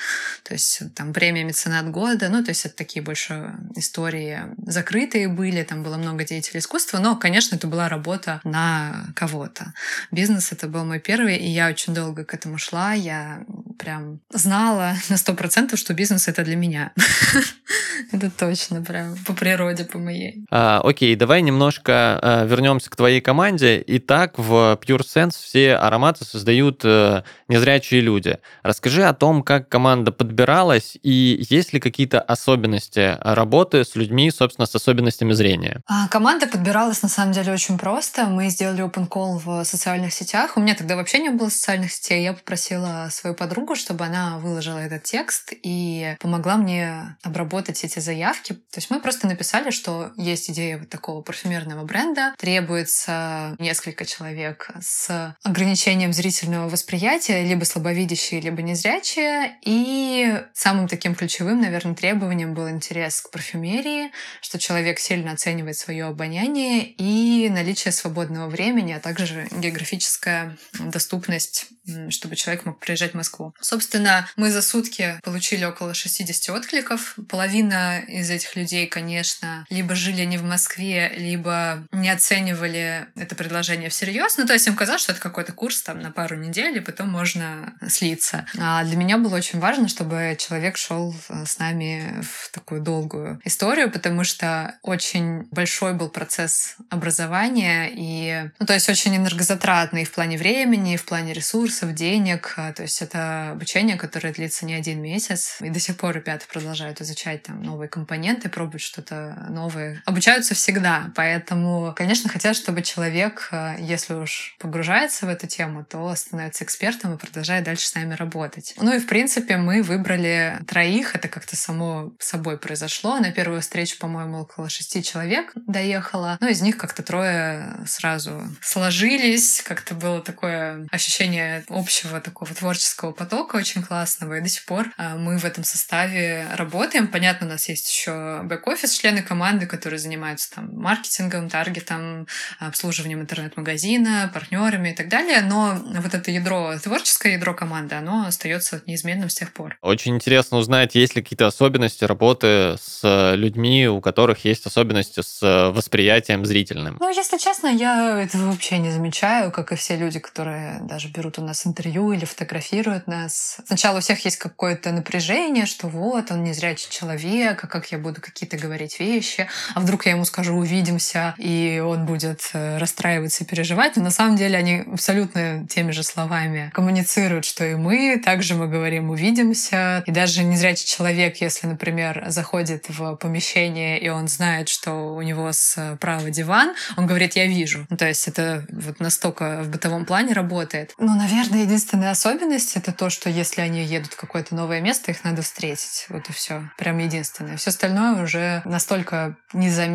То 0.44 0.54
есть 0.54 0.82
там 0.96 1.14
премия 1.14 1.44
«Меценат 1.44 1.90
года», 1.92 2.30
ну 2.30 2.44
то 2.44 2.50
есть 2.50 2.66
это 2.66 2.76
такие 2.76 3.04
больше 3.04 3.54
истории 3.76 4.40
закрытые 4.66 5.28
были, 5.28 5.64
там 5.64 5.84
было 5.84 5.98
много 5.98 6.24
деятелей 6.24 6.60
искусства, 6.60 6.98
но, 6.98 7.16
конечно, 7.16 7.56
это 7.56 7.68
была 7.68 7.88
работа 7.88 8.42
на 8.44 9.08
кого-то. 9.16 9.74
Бизнес— 10.12 10.52
это 10.52 10.68
был 10.68 10.84
мой 10.84 11.00
первый, 11.00 11.38
и 11.38 11.48
я 11.48 11.70
очень 11.70 11.94
долго 11.94 12.26
к 12.26 12.34
этому 12.34 12.58
шла, 12.58 12.94
я 12.94 13.46
прям 13.78 14.20
знала 14.30 14.96
на 15.10 15.18
сто 15.18 15.34
процентов, 15.34 15.80
что 15.80 15.94
бизнес— 15.94 16.28
это 16.30 16.44
для 16.44 16.56
меня. 16.56 16.92
Это 18.12 18.30
точно, 18.30 18.82
прям 18.84 19.18
по 19.26 19.34
природе, 19.34 19.84
по 19.84 19.98
моей. 19.98 20.46
А, 20.60 20.82
окей, 20.84 21.16
давай 21.16 21.44
немножко 21.44 22.20
а, 22.20 22.44
вернемся 22.44 22.90
к 22.90 22.96
твоей 22.96 23.22
команде. 23.22 23.84
Итак, 23.86 24.40
в 24.40 24.80
Pure 24.82 25.04
Sense 25.04 25.36
все 25.40 25.76
ароматы 25.76 26.26
создают 26.26 26.82
а, 26.84 27.24
незрячие 27.48 28.02
люди. 28.02 28.40
Расскажи 28.64 29.04
о 29.04 29.14
том, 29.14 29.44
как 29.44 29.70
команда 29.70 30.12
подбиралась 30.12 30.98
и 31.04 31.46
есть 31.48 31.74
ли 31.74 31.80
какие-то 31.80 32.20
особенности 32.20 33.20
работы 33.22 33.86
с 33.86 33.96
людьми, 33.96 34.32
собственно, 34.32 34.66
с 34.66 34.74
особенностями 34.74 35.34
зрения. 35.34 35.82
А, 35.86 36.08
команда 36.08 36.48
подбиралась 36.48 37.04
на 37.04 37.10
самом 37.10 37.34
деле 37.34 37.54
очень 37.54 37.78
просто. 37.78 38.26
Мы 38.26 38.50
сделали 38.50 38.84
open 38.84 39.08
call 39.08 39.38
в 39.38 39.64
социальных 39.64 40.12
сетях. 40.12 40.58
У 40.58 40.60
меня 40.60 40.74
тогда 40.74 40.96
вообще 40.96 41.20
не 41.20 41.30
было 41.30 41.50
социальных 41.50 41.92
сетей. 41.92 42.24
Я 42.24 42.34
попросила 42.34 43.10
свою 43.12 43.36
подругу, 43.36 43.76
чтобы 43.76 44.06
она 44.06 44.40
выложила 44.40 44.80
этот 44.80 45.04
текст 45.04 45.54
и 45.62 46.16
помогла 46.20 46.58
мне 46.58 47.16
обработать 47.22 47.84
эти 47.84 48.00
заявки. 48.00 48.54
То 48.54 48.78
есть 48.78 48.90
мы 48.90 49.00
просто 49.00 49.28
написали, 49.28 49.70
что 49.70 50.10
есть 50.18 50.47
идея 50.50 50.78
вот 50.78 50.90
такого 50.90 51.22
парфюмерного 51.22 51.84
бренда, 51.84 52.34
требуется 52.38 53.56
несколько 53.60 54.06
человек 54.06 54.70
с 54.82 55.36
ограничением 55.44 56.14
зрительного 56.14 56.70
восприятия, 56.70 57.44
либо 57.44 57.64
слабовидящие, 57.64 58.42
либо 58.42 58.62
незрячие. 58.62 59.58
И 59.64 60.42
самым 60.54 60.88
таким 60.88 61.16
ключевым, 61.16 61.62
наверное, 61.62 61.96
требованием 61.96 62.54
был 62.54 62.70
интерес 62.70 63.22
к 63.22 63.32
парфюмерии, 63.32 64.12
что 64.42 64.60
человек 64.60 65.00
сильно 65.00 65.32
оценивает 65.32 65.78
свое 65.78 66.06
обоняние 66.06 66.84
и 66.84 67.50
наличие 67.50 67.92
свободного 67.92 68.50
времени, 68.50 68.94
а 68.94 69.00
также 69.00 69.48
географическая 69.52 70.58
доступность, 70.80 71.68
чтобы 72.10 72.36
человек 72.36 72.66
мог 72.66 72.80
приезжать 72.80 73.12
в 73.12 73.18
Москву. 73.18 73.54
Собственно, 73.62 74.30
мы 74.36 74.52
за 74.52 74.62
сутки 74.62 75.20
получили 75.24 75.64
около 75.66 75.94
60 75.94 76.56
откликов. 76.56 77.16
Половина 77.30 78.00
из 78.00 78.30
этих 78.30 78.56
людей, 78.56 78.88
конечно, 78.88 79.66
либо 79.70 79.96
жили 79.96 80.24
не 80.24 80.37
в 80.38 80.44
Москве, 80.44 81.12
либо 81.18 81.84
не 81.92 82.10
оценивали 82.10 83.08
это 83.16 83.36
предложение 83.36 83.90
всерьез. 83.90 84.38
Ну, 84.38 84.46
то 84.46 84.54
есть 84.54 84.68
им 84.68 84.76
казалось, 84.76 85.02
что 85.02 85.12
это 85.12 85.22
какой-то 85.22 85.52
курс 85.52 85.82
там 85.82 86.00
на 86.00 86.12
пару 86.12 86.36
недель, 86.36 86.78
и 86.78 86.82
потом 86.82 87.10
можно 87.10 87.74
слиться. 87.88 88.46
А 88.58 88.84
для 88.84 88.96
меня 88.96 89.18
было 89.18 89.36
очень 89.36 89.60
важно, 89.60 89.88
чтобы 89.88 90.36
человек 90.40 90.78
шел 90.78 91.14
э, 91.30 91.46
с 91.46 91.60
нами 91.60 92.22
в 92.22 92.52
такую 92.52 92.82
долгую 92.82 93.40
историю, 93.44 93.92
потому 93.92 94.24
что 94.24 94.76
очень 94.82 95.44
большой 95.52 95.94
был 95.94 96.10
процесс 96.10 96.78
образования 96.90 97.90
и, 97.94 98.50
ну, 98.60 98.66
то 98.66 98.74
есть 98.74 98.90
очень 98.90 99.16
энергозатратный 99.16 100.06
в 100.06 100.12
плане 100.12 100.38
времени, 100.38 100.98
в 100.98 101.06
плане 101.06 101.34
ресурсов, 101.34 101.94
денег. 101.94 102.54
А, 102.58 102.74
то 102.74 102.84
есть 102.84 103.02
это 103.02 103.52
обучение, 103.52 103.98
которое 103.98 104.34
длится 104.34 104.66
не 104.66 104.74
один 104.74 105.02
месяц. 105.02 105.58
И 105.62 105.70
до 105.70 105.80
сих 105.80 105.98
пор 105.98 106.16
ребята 106.16 106.46
продолжают 106.52 107.02
изучать 107.02 107.44
там 107.44 107.62
новые 107.62 107.90
компоненты, 107.90 108.50
пробовать 108.50 108.82
что-то 108.82 109.48
новое. 109.50 110.02
Обучаются 110.28 110.56
всегда. 110.56 111.10
Поэтому, 111.16 111.94
конечно, 111.96 112.30
хотят, 112.30 112.58
чтобы 112.58 112.82
человек, 112.82 113.48
а, 113.52 113.78
если 113.80 114.14
уж 114.14 114.58
погружается 114.60 115.26
в 115.26 115.30
эту 115.30 115.48
тему, 115.48 115.86
то 115.90 116.14
становится 116.16 116.66
экспертом 116.66 117.16
и 117.16 117.18
продолжает 117.18 117.64
дальше 117.64 117.88
с 117.88 117.96
нами 117.96 118.14
работать. 118.14 118.74
Ну 118.76 118.94
и, 118.94 119.00
в 119.00 119.08
принципе, 119.08 119.56
мы 119.56 119.82
выбрали 119.82 120.60
троих. 120.68 121.16
Это 121.16 121.30
как-то 121.30 121.56
само 121.56 122.12
собой 122.20 122.58
произошло. 122.58 123.18
На 123.20 123.32
первую 123.32 123.62
встречу, 123.62 123.98
по-моему, 124.00 124.42
около 124.42 124.68
шести 124.68 125.02
человек 125.02 125.54
доехало. 125.56 126.38
Ну, 126.42 126.50
из 126.50 126.62
них 126.62 126.76
как-то 126.76 127.04
трое 127.04 127.78
сразу 127.88 128.50
сложились. 128.62 129.62
Как-то 129.62 129.96
было 129.96 130.22
такое 130.22 130.86
ощущение 130.92 131.64
общего 131.70 132.20
такого 132.20 132.54
творческого 132.54 133.14
потока 133.14 133.56
очень 133.56 133.82
классного. 133.82 134.40
И 134.40 134.42
до 134.42 134.50
сих 134.50 134.66
пор 134.66 134.90
а, 134.98 135.16
мы 135.16 135.38
в 135.38 135.46
этом 135.46 135.64
составе 135.64 136.48
работаем. 136.52 137.08
Понятно, 137.08 137.48
у 137.48 137.50
нас 137.50 137.70
есть 137.70 137.90
еще 137.90 138.42
бэк-офис, 138.44 138.92
члены 138.92 139.22
команды, 139.22 139.66
которые 139.68 140.02
занимаются 140.08 140.56
там 140.56 140.70
маркетингом, 140.74 141.50
таргетом, 141.50 142.28
обслуживанием 142.60 143.22
интернет-магазина, 143.22 144.32
партнерами 144.34 144.90
и 144.90 144.96
так 144.96 145.10
далее. 145.10 145.42
Но 145.42 145.78
вот 146.02 146.14
это 146.14 146.32
ядро, 146.32 146.78
творческое 146.82 147.34
ядро 147.34 147.54
команды, 147.54 147.96
оно 147.96 148.26
остается 148.26 148.82
неизменным 148.86 149.30
с 149.30 149.36
тех 149.36 149.52
пор. 149.54 149.78
Очень 149.82 150.16
интересно 150.16 150.58
узнать, 150.58 150.96
есть 150.96 151.16
ли 151.16 151.22
какие-то 151.22 151.48
особенности 151.48 152.06
работы 152.06 152.76
с 152.82 153.34
людьми, 153.36 153.88
у 153.88 154.02
которых 154.02 154.46
есть 154.46 154.66
особенности 154.66 155.22
с 155.22 155.72
восприятием 155.72 156.46
зрительным. 156.46 156.98
Ну, 157.00 157.10
если 157.10 157.38
честно, 157.38 157.68
я 157.68 158.22
этого 158.22 158.52
вообще 158.52 158.78
не 158.78 158.92
замечаю, 158.92 159.52
как 159.52 159.72
и 159.72 159.76
все 159.76 159.98
люди, 159.98 160.20
которые 160.20 160.80
даже 160.84 161.10
берут 161.10 161.38
у 161.40 161.44
нас 161.44 161.68
интервью 161.68 162.14
или 162.14 162.26
фотографируют 162.26 163.08
нас. 163.08 163.58
Сначала 163.66 163.98
у 163.98 164.00
всех 164.00 164.24
есть 164.26 164.38
какое-то 164.38 164.92
напряжение, 164.92 165.66
что 165.66 165.88
вот, 165.88 166.32
он 166.32 166.44
незрячий 166.44 166.90
человек, 166.90 167.64
а 167.64 167.68
как 167.68 167.92
я 167.92 167.98
буду 167.98 168.22
какие-то 168.22 168.58
говорить 168.58 169.00
вещи, 169.00 169.48
а 169.76 169.80
вдруг 169.80 169.97
я 170.06 170.12
ему 170.12 170.26
скажу 170.26 170.54
«увидимся», 170.56 171.36
и 171.38 171.82
он 171.84 172.06
будет 172.06 172.50
э, 172.54 172.78
расстраиваться 172.78 173.44
и 173.44 173.48
переживать. 173.48 173.96
Но 173.96 174.04
на 174.04 174.12
самом 174.12 174.36
деле 174.36 174.58
они 174.58 174.84
абсолютно 174.92 175.66
теми 175.68 175.92
же 175.92 176.04
словами 176.04 176.72
коммуницируют, 176.74 177.46
что 177.46 177.66
и 177.66 177.76
мы. 177.76 178.22
Также 178.24 178.56
мы 178.56 178.68
говорим 178.68 179.10
«увидимся». 179.10 180.04
И 180.06 180.12
даже 180.12 180.44
незрячий 180.44 180.86
человек, 180.88 181.38
если, 181.42 181.68
например, 181.68 182.26
заходит 182.28 182.86
в 182.90 183.16
помещение, 183.16 184.00
и 184.00 184.10
он 184.10 184.28
знает, 184.28 184.70
что 184.70 185.16
у 185.16 185.22
него 185.22 185.52
справа 185.52 186.30
диван, 186.30 186.74
он 186.96 187.08
говорит 187.08 187.36
«я 187.36 187.48
вижу». 187.48 187.86
Ну, 187.90 187.98
то 187.98 188.08
есть 188.08 188.28
это 188.28 188.66
вот 188.72 189.00
настолько 189.00 189.64
в 189.64 189.70
бытовом 189.70 190.06
плане 190.06 190.34
работает. 190.34 190.94
Ну, 190.98 191.16
наверное, 191.16 191.64
единственная 191.64 192.12
особенность— 192.12 192.76
это 192.76 192.92
то, 192.92 193.10
что 193.10 193.30
если 193.30 193.62
они 193.62 193.84
едут 193.84 194.14
в 194.14 194.18
какое-то 194.18 194.56
новое 194.56 194.82
место, 194.82 195.12
их 195.12 195.24
надо 195.24 195.42
встретить. 195.42 196.06
Вот 196.10 196.30
и 196.30 196.34
все. 196.34 196.70
Прям 196.78 196.98
единственное. 196.98 197.58
Все 197.58 197.70
остальное 197.70 198.22
уже 198.22 198.62
настолько 198.66 199.36
незаметно. 199.54 199.87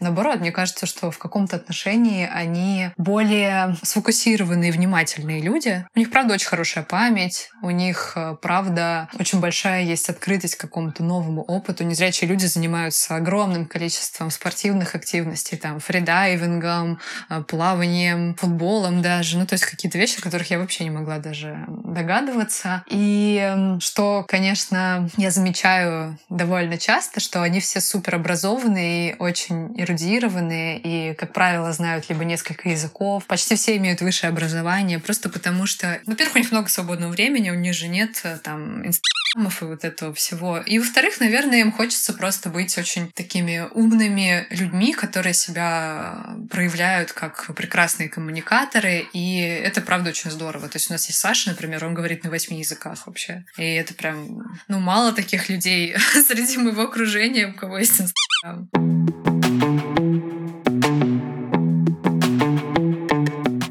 Наоборот, 0.00 0.40
мне 0.40 0.52
кажется, 0.52 0.86
что 0.86 1.10
в 1.10 1.18
каком-то 1.18 1.56
отношении 1.56 2.26
они 2.26 2.90
более 2.96 3.76
сфокусированные, 3.82 4.72
внимательные 4.72 5.40
люди. 5.40 5.86
У 5.94 5.98
них, 5.98 6.10
правда, 6.10 6.34
очень 6.34 6.48
хорошая 6.48 6.84
память. 6.84 7.50
У 7.62 7.70
них, 7.70 8.12
э, 8.16 8.36
правда, 8.40 9.08
очень 9.18 9.40
большая 9.40 9.82
есть 9.82 10.08
открытость 10.08 10.56
к 10.56 10.60
какому-то 10.60 11.02
новому 11.02 11.42
опыту. 11.42 11.84
Незрячие 11.84 12.28
люди 12.28 12.46
занимаются 12.46 13.16
огромным 13.16 13.66
количеством 13.66 14.30
спортивных 14.30 14.94
активностей, 14.94 15.56
там, 15.56 15.80
фридайвингом, 15.80 16.98
э, 17.30 17.42
плаванием, 17.42 18.34
футболом 18.36 19.02
даже. 19.02 19.38
Ну, 19.38 19.46
то 19.46 19.54
есть 19.54 19.64
какие-то 19.64 19.98
вещи, 19.98 20.18
о 20.18 20.22
которых 20.22 20.50
я 20.50 20.58
вообще 20.58 20.84
не 20.84 20.90
могла 20.90 21.18
даже 21.18 21.64
догадываться. 21.68 22.84
И 22.86 23.38
эм, 23.42 23.80
что, 23.80 24.24
конечно, 24.26 25.08
я 25.16 25.30
замечаю 25.30 26.18
довольно 26.28 26.78
часто, 26.78 27.20
что 27.20 27.42
они 27.42 27.60
все 27.60 27.80
супер 27.80 28.16
образованные, 28.16 29.16
очень 29.18 29.78
эрудированные 29.80 30.78
и, 30.78 31.14
как 31.14 31.32
правило, 31.32 31.72
знают 31.72 32.08
либо 32.08 32.24
несколько 32.24 32.68
языков. 32.68 33.24
Почти 33.26 33.56
все 33.56 33.76
имеют 33.76 34.00
высшее 34.00 34.30
образование, 34.30 34.98
просто 34.98 35.28
потому 35.28 35.66
что, 35.66 36.00
во-первых, 36.06 36.36
у 36.36 36.38
них 36.38 36.52
много 36.52 36.68
свободного 36.68 37.10
времени, 37.10 37.50
у 37.50 37.54
них 37.54 37.74
же 37.74 37.88
нет 37.88 38.20
э, 38.24 38.38
там 38.42 38.86
инстаграмов 38.86 39.62
и 39.62 39.64
вот 39.66 39.84
этого 39.84 40.14
всего. 40.14 40.58
И, 40.58 40.78
во-вторых, 40.78 41.20
наверное, 41.20 41.60
им 41.60 41.72
хочется 41.72 42.12
просто 42.12 42.48
быть 42.48 42.76
очень 42.78 43.10
такими 43.12 43.66
умными 43.72 44.46
людьми, 44.50 44.92
которые 44.92 45.34
себя 45.34 46.36
проявляют 46.50 47.12
как 47.12 47.50
прекрасные 47.54 48.08
коммуникаторы, 48.08 49.06
и 49.12 49.40
это, 49.40 49.80
правда, 49.80 50.10
очень 50.10 50.30
здорово. 50.30 50.68
То 50.68 50.76
есть 50.76 50.90
у 50.90 50.94
нас 50.94 51.06
есть 51.06 51.18
Саша, 51.18 51.50
например, 51.50 51.84
он 51.84 51.94
говорит 51.94 52.24
на 52.24 52.30
восьми 52.30 52.58
языках 52.58 53.06
вообще. 53.06 53.44
И 53.56 53.74
это 53.74 53.94
прям, 53.94 54.58
ну, 54.68 54.78
мало 54.78 55.12
таких 55.12 55.48
людей 55.48 55.96
среди 56.28 56.58
моего 56.58 56.82
окружения, 56.82 57.48
у 57.48 57.54
кого 57.54 57.78
есть 57.78 57.92
Инстаграм. 57.92 58.14
Um. 58.44 59.27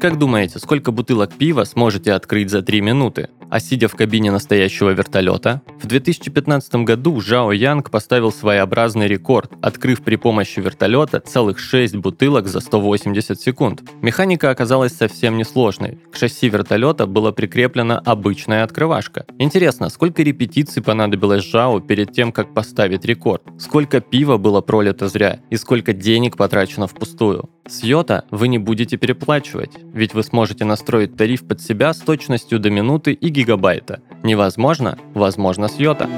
Как 0.08 0.16
думаете, 0.16 0.58
сколько 0.58 0.90
бутылок 0.90 1.34
пива 1.34 1.64
сможете 1.64 2.14
открыть 2.14 2.48
за 2.48 2.62
3 2.62 2.80
минуты? 2.80 3.28
А 3.50 3.60
сидя 3.60 3.88
в 3.88 3.94
кабине 3.94 4.30
настоящего 4.30 4.88
вертолета? 4.88 5.60
В 5.82 5.86
2015 5.86 6.76
году 6.76 7.20
Жао 7.20 7.52
Янг 7.52 7.90
поставил 7.90 8.32
своеобразный 8.32 9.06
рекорд, 9.06 9.52
открыв 9.60 10.00
при 10.00 10.16
помощи 10.16 10.60
вертолета 10.60 11.20
целых 11.20 11.58
6 11.58 11.96
бутылок 11.96 12.46
за 12.46 12.60
180 12.60 13.38
секунд. 13.38 13.82
Механика 14.00 14.48
оказалась 14.48 14.94
совсем 14.94 15.36
несложной. 15.36 15.98
К 16.10 16.16
шасси 16.16 16.48
вертолета 16.48 17.06
была 17.06 17.32
прикреплена 17.32 17.98
обычная 17.98 18.64
открывашка. 18.64 19.26
Интересно, 19.38 19.90
сколько 19.90 20.22
репетиций 20.22 20.82
понадобилось 20.82 21.44
Жао 21.44 21.80
перед 21.80 22.12
тем, 22.12 22.32
как 22.32 22.54
поставить 22.54 23.04
рекорд? 23.04 23.42
Сколько 23.58 24.00
пива 24.00 24.38
было 24.38 24.62
пролито 24.62 25.08
зря? 25.08 25.40
И 25.50 25.56
сколько 25.56 25.92
денег 25.92 26.38
потрачено 26.38 26.86
впустую? 26.86 27.50
С 27.68 27.82
Йота 27.82 28.24
вы 28.30 28.48
не 28.48 28.56
будете 28.56 28.96
переплачивать, 28.96 29.72
ведь 29.92 30.14
вы 30.14 30.22
сможете 30.22 30.64
настроить 30.64 31.18
тариф 31.18 31.46
под 31.46 31.60
себя 31.60 31.92
с 31.92 31.98
точностью 31.98 32.58
до 32.58 32.70
минуты 32.70 33.12
и 33.12 33.28
гигабайта. 33.28 34.00
Невозможно? 34.22 34.98
Возможно 35.12 35.68
с 35.68 35.78
Йота. 35.78 36.08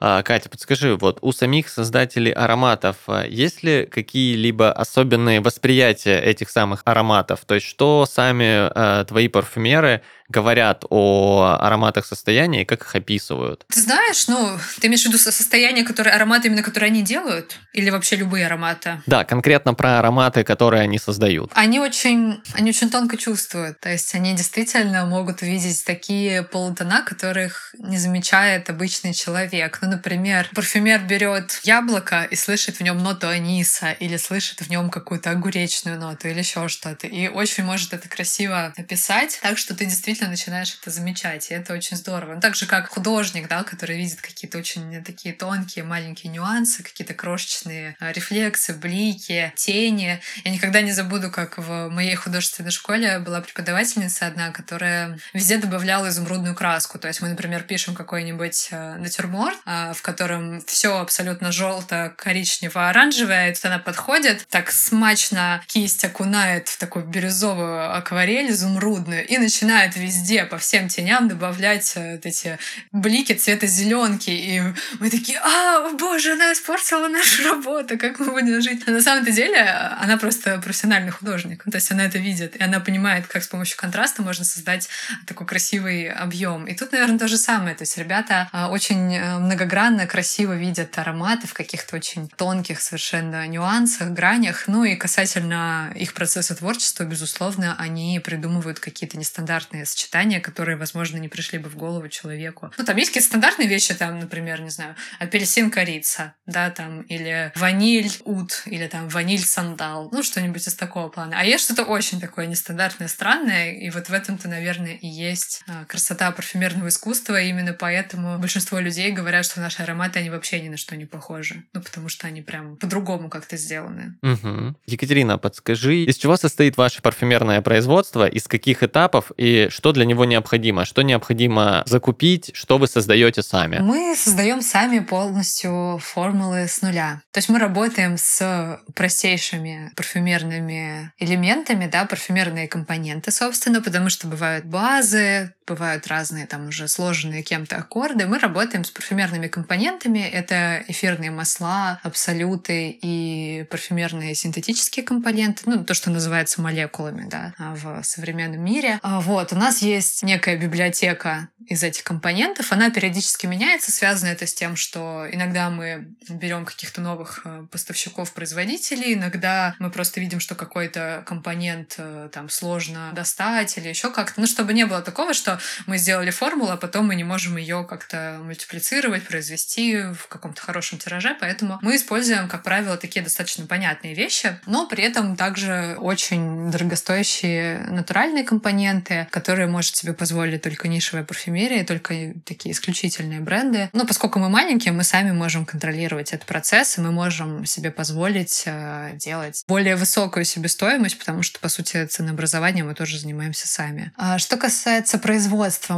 А, 0.00 0.22
Катя, 0.22 0.48
подскажи, 0.48 0.96
вот 0.96 1.18
у 1.22 1.32
самих 1.32 1.68
создателей 1.68 2.30
ароматов 2.30 2.96
а, 3.08 3.26
есть 3.26 3.62
ли 3.64 3.84
какие-либо 3.84 4.72
особенные 4.72 5.40
восприятия 5.40 6.18
этих 6.20 6.48
самых 6.48 6.82
ароматов? 6.84 7.40
То 7.44 7.56
есть 7.56 7.66
что 7.66 8.06
сами 8.06 8.70
э, 8.72 9.04
твои 9.06 9.28
парфюмеры 9.28 10.02
говорят 10.28 10.84
о 10.90 11.56
ароматах 11.60 12.06
состояния 12.06 12.62
и 12.62 12.64
как 12.64 12.82
их 12.82 12.94
описывают? 12.94 13.64
Ты 13.68 13.80
знаешь, 13.80 14.28
ну, 14.28 14.58
ты 14.80 14.86
имеешь 14.86 15.02
в 15.02 15.06
виду 15.06 15.18
состояние, 15.18 15.84
которые, 15.84 16.14
ароматы 16.14 16.48
именно, 16.48 16.62
которые 16.62 16.88
они 16.88 17.02
делают? 17.02 17.58
Или 17.72 17.90
вообще 17.90 18.16
любые 18.16 18.46
ароматы? 18.46 19.02
Да, 19.06 19.24
конкретно 19.24 19.74
про 19.74 19.98
ароматы, 19.98 20.44
которые 20.44 20.82
они 20.82 20.98
создают. 20.98 21.50
Они 21.54 21.80
очень, 21.80 22.40
они 22.54 22.70
очень 22.70 22.90
тонко 22.90 23.16
чувствуют. 23.16 23.80
То 23.80 23.90
есть 23.90 24.14
они 24.14 24.34
действительно 24.34 25.06
могут 25.06 25.42
увидеть 25.42 25.84
такие 25.84 26.42
полутона, 26.42 27.02
которых 27.02 27.74
не 27.78 27.98
замечает 27.98 28.70
обычный 28.70 29.14
человек. 29.14 29.78
Ну, 29.82 29.88
Ну, 29.88 29.94
например, 29.94 30.50
парфюмер 30.54 31.00
берет 31.00 31.60
яблоко 31.62 32.26
и 32.30 32.36
слышит 32.36 32.76
в 32.76 32.80
нем 32.82 32.98
ноту 32.98 33.28
аниса, 33.28 33.92
или 33.92 34.16
слышит 34.18 34.60
в 34.60 34.68
нем 34.68 34.90
какую-то 34.90 35.30
огуречную 35.30 35.98
ноту, 35.98 36.28
или 36.28 36.40
еще 36.40 36.68
что-то. 36.68 37.06
И 37.06 37.28
очень 37.28 37.64
может 37.64 37.94
это 37.94 38.08
красиво 38.08 38.74
описать, 38.76 39.38
так 39.42 39.56
что 39.56 39.74
ты 39.74 39.86
действительно 39.86 40.17
начинаешь 40.26 40.76
это 40.80 40.90
замечать. 40.90 41.50
И 41.50 41.54
это 41.54 41.74
очень 41.74 41.96
здорово. 41.96 42.34
Ну, 42.34 42.40
так 42.40 42.54
же, 42.54 42.66
как 42.66 42.88
художник, 42.88 43.48
да, 43.48 43.62
который 43.62 43.96
видит 43.96 44.20
какие-то 44.20 44.58
очень 44.58 45.02
такие 45.04 45.34
тонкие, 45.34 45.84
маленькие 45.84 46.32
нюансы, 46.32 46.82
какие-то 46.82 47.14
крошечные 47.14 47.96
а, 48.00 48.12
рефлексы, 48.12 48.74
блики, 48.74 49.52
тени. 49.56 50.20
Я 50.44 50.50
никогда 50.50 50.80
не 50.80 50.92
забуду, 50.92 51.30
как 51.30 51.58
в 51.58 51.88
моей 51.88 52.14
художественной 52.14 52.70
школе 52.70 53.18
была 53.18 53.40
преподавательница 53.40 54.26
одна, 54.26 54.50
которая 54.50 55.18
везде 55.32 55.58
добавляла 55.58 56.08
изумрудную 56.08 56.54
краску. 56.54 56.98
То 56.98 57.08
есть 57.08 57.20
мы, 57.20 57.28
например, 57.28 57.62
пишем 57.62 57.94
какой-нибудь 57.94 58.68
э, 58.70 58.96
натюрморт, 58.96 59.58
а, 59.64 59.92
в 59.92 60.02
котором 60.02 60.60
все 60.62 60.98
абсолютно 60.98 61.52
желто, 61.52 62.12
коричнево, 62.16 62.88
оранжевое, 62.88 63.50
и 63.50 63.54
тут 63.54 63.64
она 63.66 63.78
подходит, 63.78 64.46
так 64.48 64.70
смачно 64.70 65.62
кисть 65.66 66.04
окунает 66.04 66.68
в 66.68 66.78
такую 66.78 67.04
бирюзовую 67.04 67.96
акварель 67.96 68.50
изумрудную 68.50 69.26
и 69.26 69.38
начинает 69.38 69.96
везде 70.08 70.44
по 70.44 70.56
всем 70.56 70.88
теням 70.88 71.28
добавлять 71.28 71.92
э, 71.96 72.14
вот 72.16 72.24
эти 72.24 72.58
блики 72.92 73.34
цвета 73.34 73.66
зеленки. 73.66 74.30
И 74.30 74.62
мы 75.00 75.10
такие, 75.10 75.38
а, 75.38 75.90
боже, 75.90 76.32
она 76.32 76.52
испортила 76.52 77.08
нашу 77.08 77.44
работу, 77.44 77.98
как 77.98 78.18
мы 78.18 78.32
будем 78.32 78.60
жить? 78.62 78.86
Но 78.86 78.94
на 78.94 79.02
самом 79.02 79.24
деле 79.24 79.60
она 80.00 80.16
просто 80.16 80.58
профессиональный 80.58 81.10
художник. 81.10 81.64
То 81.64 81.76
есть 81.76 81.90
она 81.92 82.06
это 82.06 82.18
видит, 82.18 82.56
и 82.56 82.62
она 82.62 82.80
понимает, 82.80 83.26
как 83.26 83.42
с 83.42 83.48
помощью 83.48 83.76
контраста 83.76 84.22
можно 84.22 84.44
создать 84.44 84.88
такой 85.26 85.46
красивый 85.46 86.08
объем. 86.08 86.66
И 86.66 86.74
тут, 86.74 86.92
наверное, 86.92 87.18
то 87.18 87.28
же 87.28 87.36
самое. 87.36 87.74
То 87.74 87.82
есть 87.82 87.98
ребята 87.98 88.48
а, 88.52 88.70
очень 88.70 89.14
э, 89.14 89.38
многогранно, 89.38 90.06
красиво 90.06 90.54
видят 90.54 90.98
ароматы 90.98 91.46
в 91.46 91.52
каких-то 91.52 91.96
очень 91.96 92.28
тонких 92.28 92.80
совершенно 92.80 93.46
нюансах, 93.46 94.08
гранях. 94.08 94.64
Ну 94.68 94.84
и 94.84 94.96
касательно 94.96 95.92
их 95.94 96.14
процесса 96.14 96.54
творчества, 96.54 97.04
безусловно, 97.04 97.76
они 97.78 98.20
придумывают 98.24 98.80
какие-то 98.80 99.18
нестандартные 99.18 99.84
сочетания, 99.98 100.40
которые, 100.40 100.76
возможно, 100.76 101.18
не 101.18 101.28
пришли 101.28 101.58
бы 101.58 101.68
в 101.68 101.76
голову 101.76 102.08
человеку. 102.08 102.70
Ну, 102.78 102.84
там 102.84 102.96
есть 102.96 103.10
какие-то 103.10 103.28
стандартные 103.28 103.68
вещи, 103.68 103.94
там, 103.94 104.20
например, 104.20 104.60
не 104.60 104.70
знаю, 104.70 104.94
апельсин 105.18 105.70
корица, 105.70 106.34
да, 106.46 106.70
там, 106.70 107.02
или 107.02 107.52
ваниль 107.56 108.12
ут, 108.24 108.62
или 108.66 108.86
там 108.86 109.08
ваниль 109.08 109.44
сандал, 109.44 110.08
ну, 110.12 110.22
что-нибудь 110.22 110.66
из 110.66 110.74
такого 110.74 111.08
плана. 111.08 111.36
А 111.40 111.44
есть 111.44 111.64
что-то 111.64 111.84
очень 111.84 112.20
такое 112.20 112.46
нестандартное, 112.46 113.08
странное, 113.08 113.72
и 113.72 113.90
вот 113.90 114.08
в 114.08 114.12
этом-то, 114.12 114.48
наверное, 114.48 114.94
и 114.94 115.08
есть 115.08 115.62
а, 115.66 115.84
красота 115.84 116.30
парфюмерного 116.30 116.88
искусства, 116.88 117.40
и 117.40 117.48
именно 117.48 117.72
поэтому 117.72 118.38
большинство 118.38 118.78
людей 118.78 119.10
говорят, 119.10 119.44
что 119.44 119.60
наши 119.60 119.82
ароматы, 119.82 120.20
они 120.20 120.30
вообще 120.30 120.60
ни 120.60 120.68
на 120.68 120.76
что 120.76 120.96
не 120.96 121.06
похожи, 121.06 121.64
ну, 121.72 121.82
потому 121.82 122.08
что 122.08 122.28
они 122.28 122.42
прям 122.42 122.76
по-другому 122.76 123.28
как-то 123.28 123.56
сделаны. 123.56 124.16
Угу. 124.22 124.76
Екатерина, 124.86 125.38
подскажи, 125.38 126.04
из 126.04 126.16
чего 126.16 126.36
состоит 126.36 126.76
ваше 126.76 127.02
парфюмерное 127.02 127.60
производство, 127.62 128.28
из 128.28 128.46
каких 128.46 128.82
этапов 128.84 129.32
и 129.36 129.68
что 129.70 129.87
для 129.92 130.04
него 130.04 130.24
необходимо? 130.24 130.84
Что 130.84 131.02
необходимо 131.02 131.82
закупить, 131.86 132.50
что 132.54 132.78
вы 132.78 132.86
создаете 132.86 133.42
сами? 133.42 133.78
Мы 133.78 134.14
создаем 134.16 134.62
сами 134.62 135.00
полностью 135.00 135.98
формулы 136.02 136.68
с 136.68 136.82
нуля. 136.82 137.22
То 137.32 137.38
есть 137.38 137.48
мы 137.48 137.58
работаем 137.58 138.16
с 138.16 138.80
простейшими 138.94 139.92
парфюмерными 139.96 141.12
элементами, 141.18 141.86
да, 141.86 142.04
парфюмерные 142.04 142.68
компоненты, 142.68 143.30
собственно, 143.30 143.82
потому 143.82 144.08
что 144.10 144.26
бывают 144.26 144.64
базы, 144.64 145.54
бывают 145.68 146.06
разные 146.06 146.46
там 146.46 146.68
уже 146.68 146.88
сложенные 146.88 147.42
кем-то 147.42 147.76
аккорды. 147.76 148.26
Мы 148.26 148.38
работаем 148.38 148.84
с 148.84 148.90
парфюмерными 148.90 149.48
компонентами. 149.48 150.20
Это 150.20 150.82
эфирные 150.88 151.30
масла, 151.30 152.00
абсолюты 152.02 152.90
и 152.90 153.66
парфюмерные 153.70 154.34
синтетические 154.34 155.04
компоненты, 155.04 155.62
ну, 155.66 155.84
то, 155.84 155.94
что 155.94 156.10
называется 156.10 156.62
молекулами, 156.62 157.28
да, 157.28 157.54
в 157.58 158.02
современном 158.02 158.64
мире. 158.64 158.98
А 159.02 159.20
вот, 159.20 159.52
у 159.52 159.56
нас 159.56 159.82
есть 159.82 160.22
некая 160.22 160.56
библиотека 160.56 161.48
из 161.68 161.82
этих 161.82 162.02
компонентов. 162.02 162.72
Она 162.72 162.90
периодически 162.90 163.46
меняется. 163.46 163.92
Связано 163.92 164.30
это 164.30 164.46
с 164.46 164.54
тем, 164.54 164.76
что 164.76 165.26
иногда 165.30 165.68
мы 165.68 166.14
берем 166.28 166.64
каких-то 166.64 167.00
новых 167.00 167.42
э, 167.44 167.66
поставщиков, 167.70 168.32
производителей, 168.32 169.14
иногда 169.14 169.74
мы 169.78 169.90
просто 169.90 170.20
видим, 170.20 170.40
что 170.40 170.54
какой-то 170.54 171.22
компонент 171.26 171.96
э, 171.98 172.30
там 172.32 172.48
сложно 172.48 173.10
достать 173.14 173.76
или 173.76 173.88
еще 173.88 174.10
как-то. 174.10 174.40
Ну, 174.40 174.46
чтобы 174.46 174.72
не 174.72 174.86
было 174.86 175.02
такого, 175.02 175.34
что 175.34 175.57
мы 175.86 175.98
сделали 175.98 176.30
формулу, 176.30 176.70
а 176.70 176.76
потом 176.76 177.06
мы 177.06 177.14
не 177.14 177.24
можем 177.24 177.56
ее 177.56 177.86
как-то 177.88 178.40
мультиплицировать, 178.42 179.26
произвести 179.26 179.96
в 179.96 180.28
каком-то 180.28 180.60
хорошем 180.60 180.98
тираже. 180.98 181.36
Поэтому 181.40 181.78
мы 181.82 181.96
используем, 181.96 182.48
как 182.48 182.62
правило, 182.62 182.96
такие 182.96 183.22
достаточно 183.22 183.66
понятные 183.66 184.14
вещи, 184.14 184.58
но 184.66 184.86
при 184.86 185.04
этом 185.04 185.36
также 185.36 185.96
очень 185.98 186.70
дорогостоящие 186.70 187.78
натуральные 187.90 188.44
компоненты, 188.44 189.26
которые 189.30 189.66
может 189.66 189.96
себе 189.96 190.12
позволить 190.12 190.62
только 190.62 190.88
нишевая 190.88 191.24
парфюмерия, 191.24 191.84
только 191.84 192.34
такие 192.44 192.72
исключительные 192.72 193.40
бренды. 193.40 193.88
Но 193.92 194.06
поскольку 194.06 194.38
мы 194.38 194.48
маленькие, 194.48 194.92
мы 194.92 195.04
сами 195.04 195.32
можем 195.32 195.66
контролировать 195.66 196.32
этот 196.32 196.46
процесс, 196.46 196.98
и 196.98 197.00
мы 197.00 197.12
можем 197.12 197.64
себе 197.66 197.90
позволить 197.90 198.62
э, 198.66 199.12
делать 199.16 199.64
более 199.68 199.96
высокую 199.96 200.44
себестоимость, 200.44 201.18
потому 201.18 201.42
что, 201.42 201.58
по 201.60 201.68
сути, 201.68 202.06
ценообразованием 202.06 202.86
мы 202.86 202.94
тоже 202.94 203.18
занимаемся 203.18 203.68
сами. 203.68 204.12
А 204.16 204.38
что 204.38 204.56
касается 204.56 205.18
производства, 205.18 205.47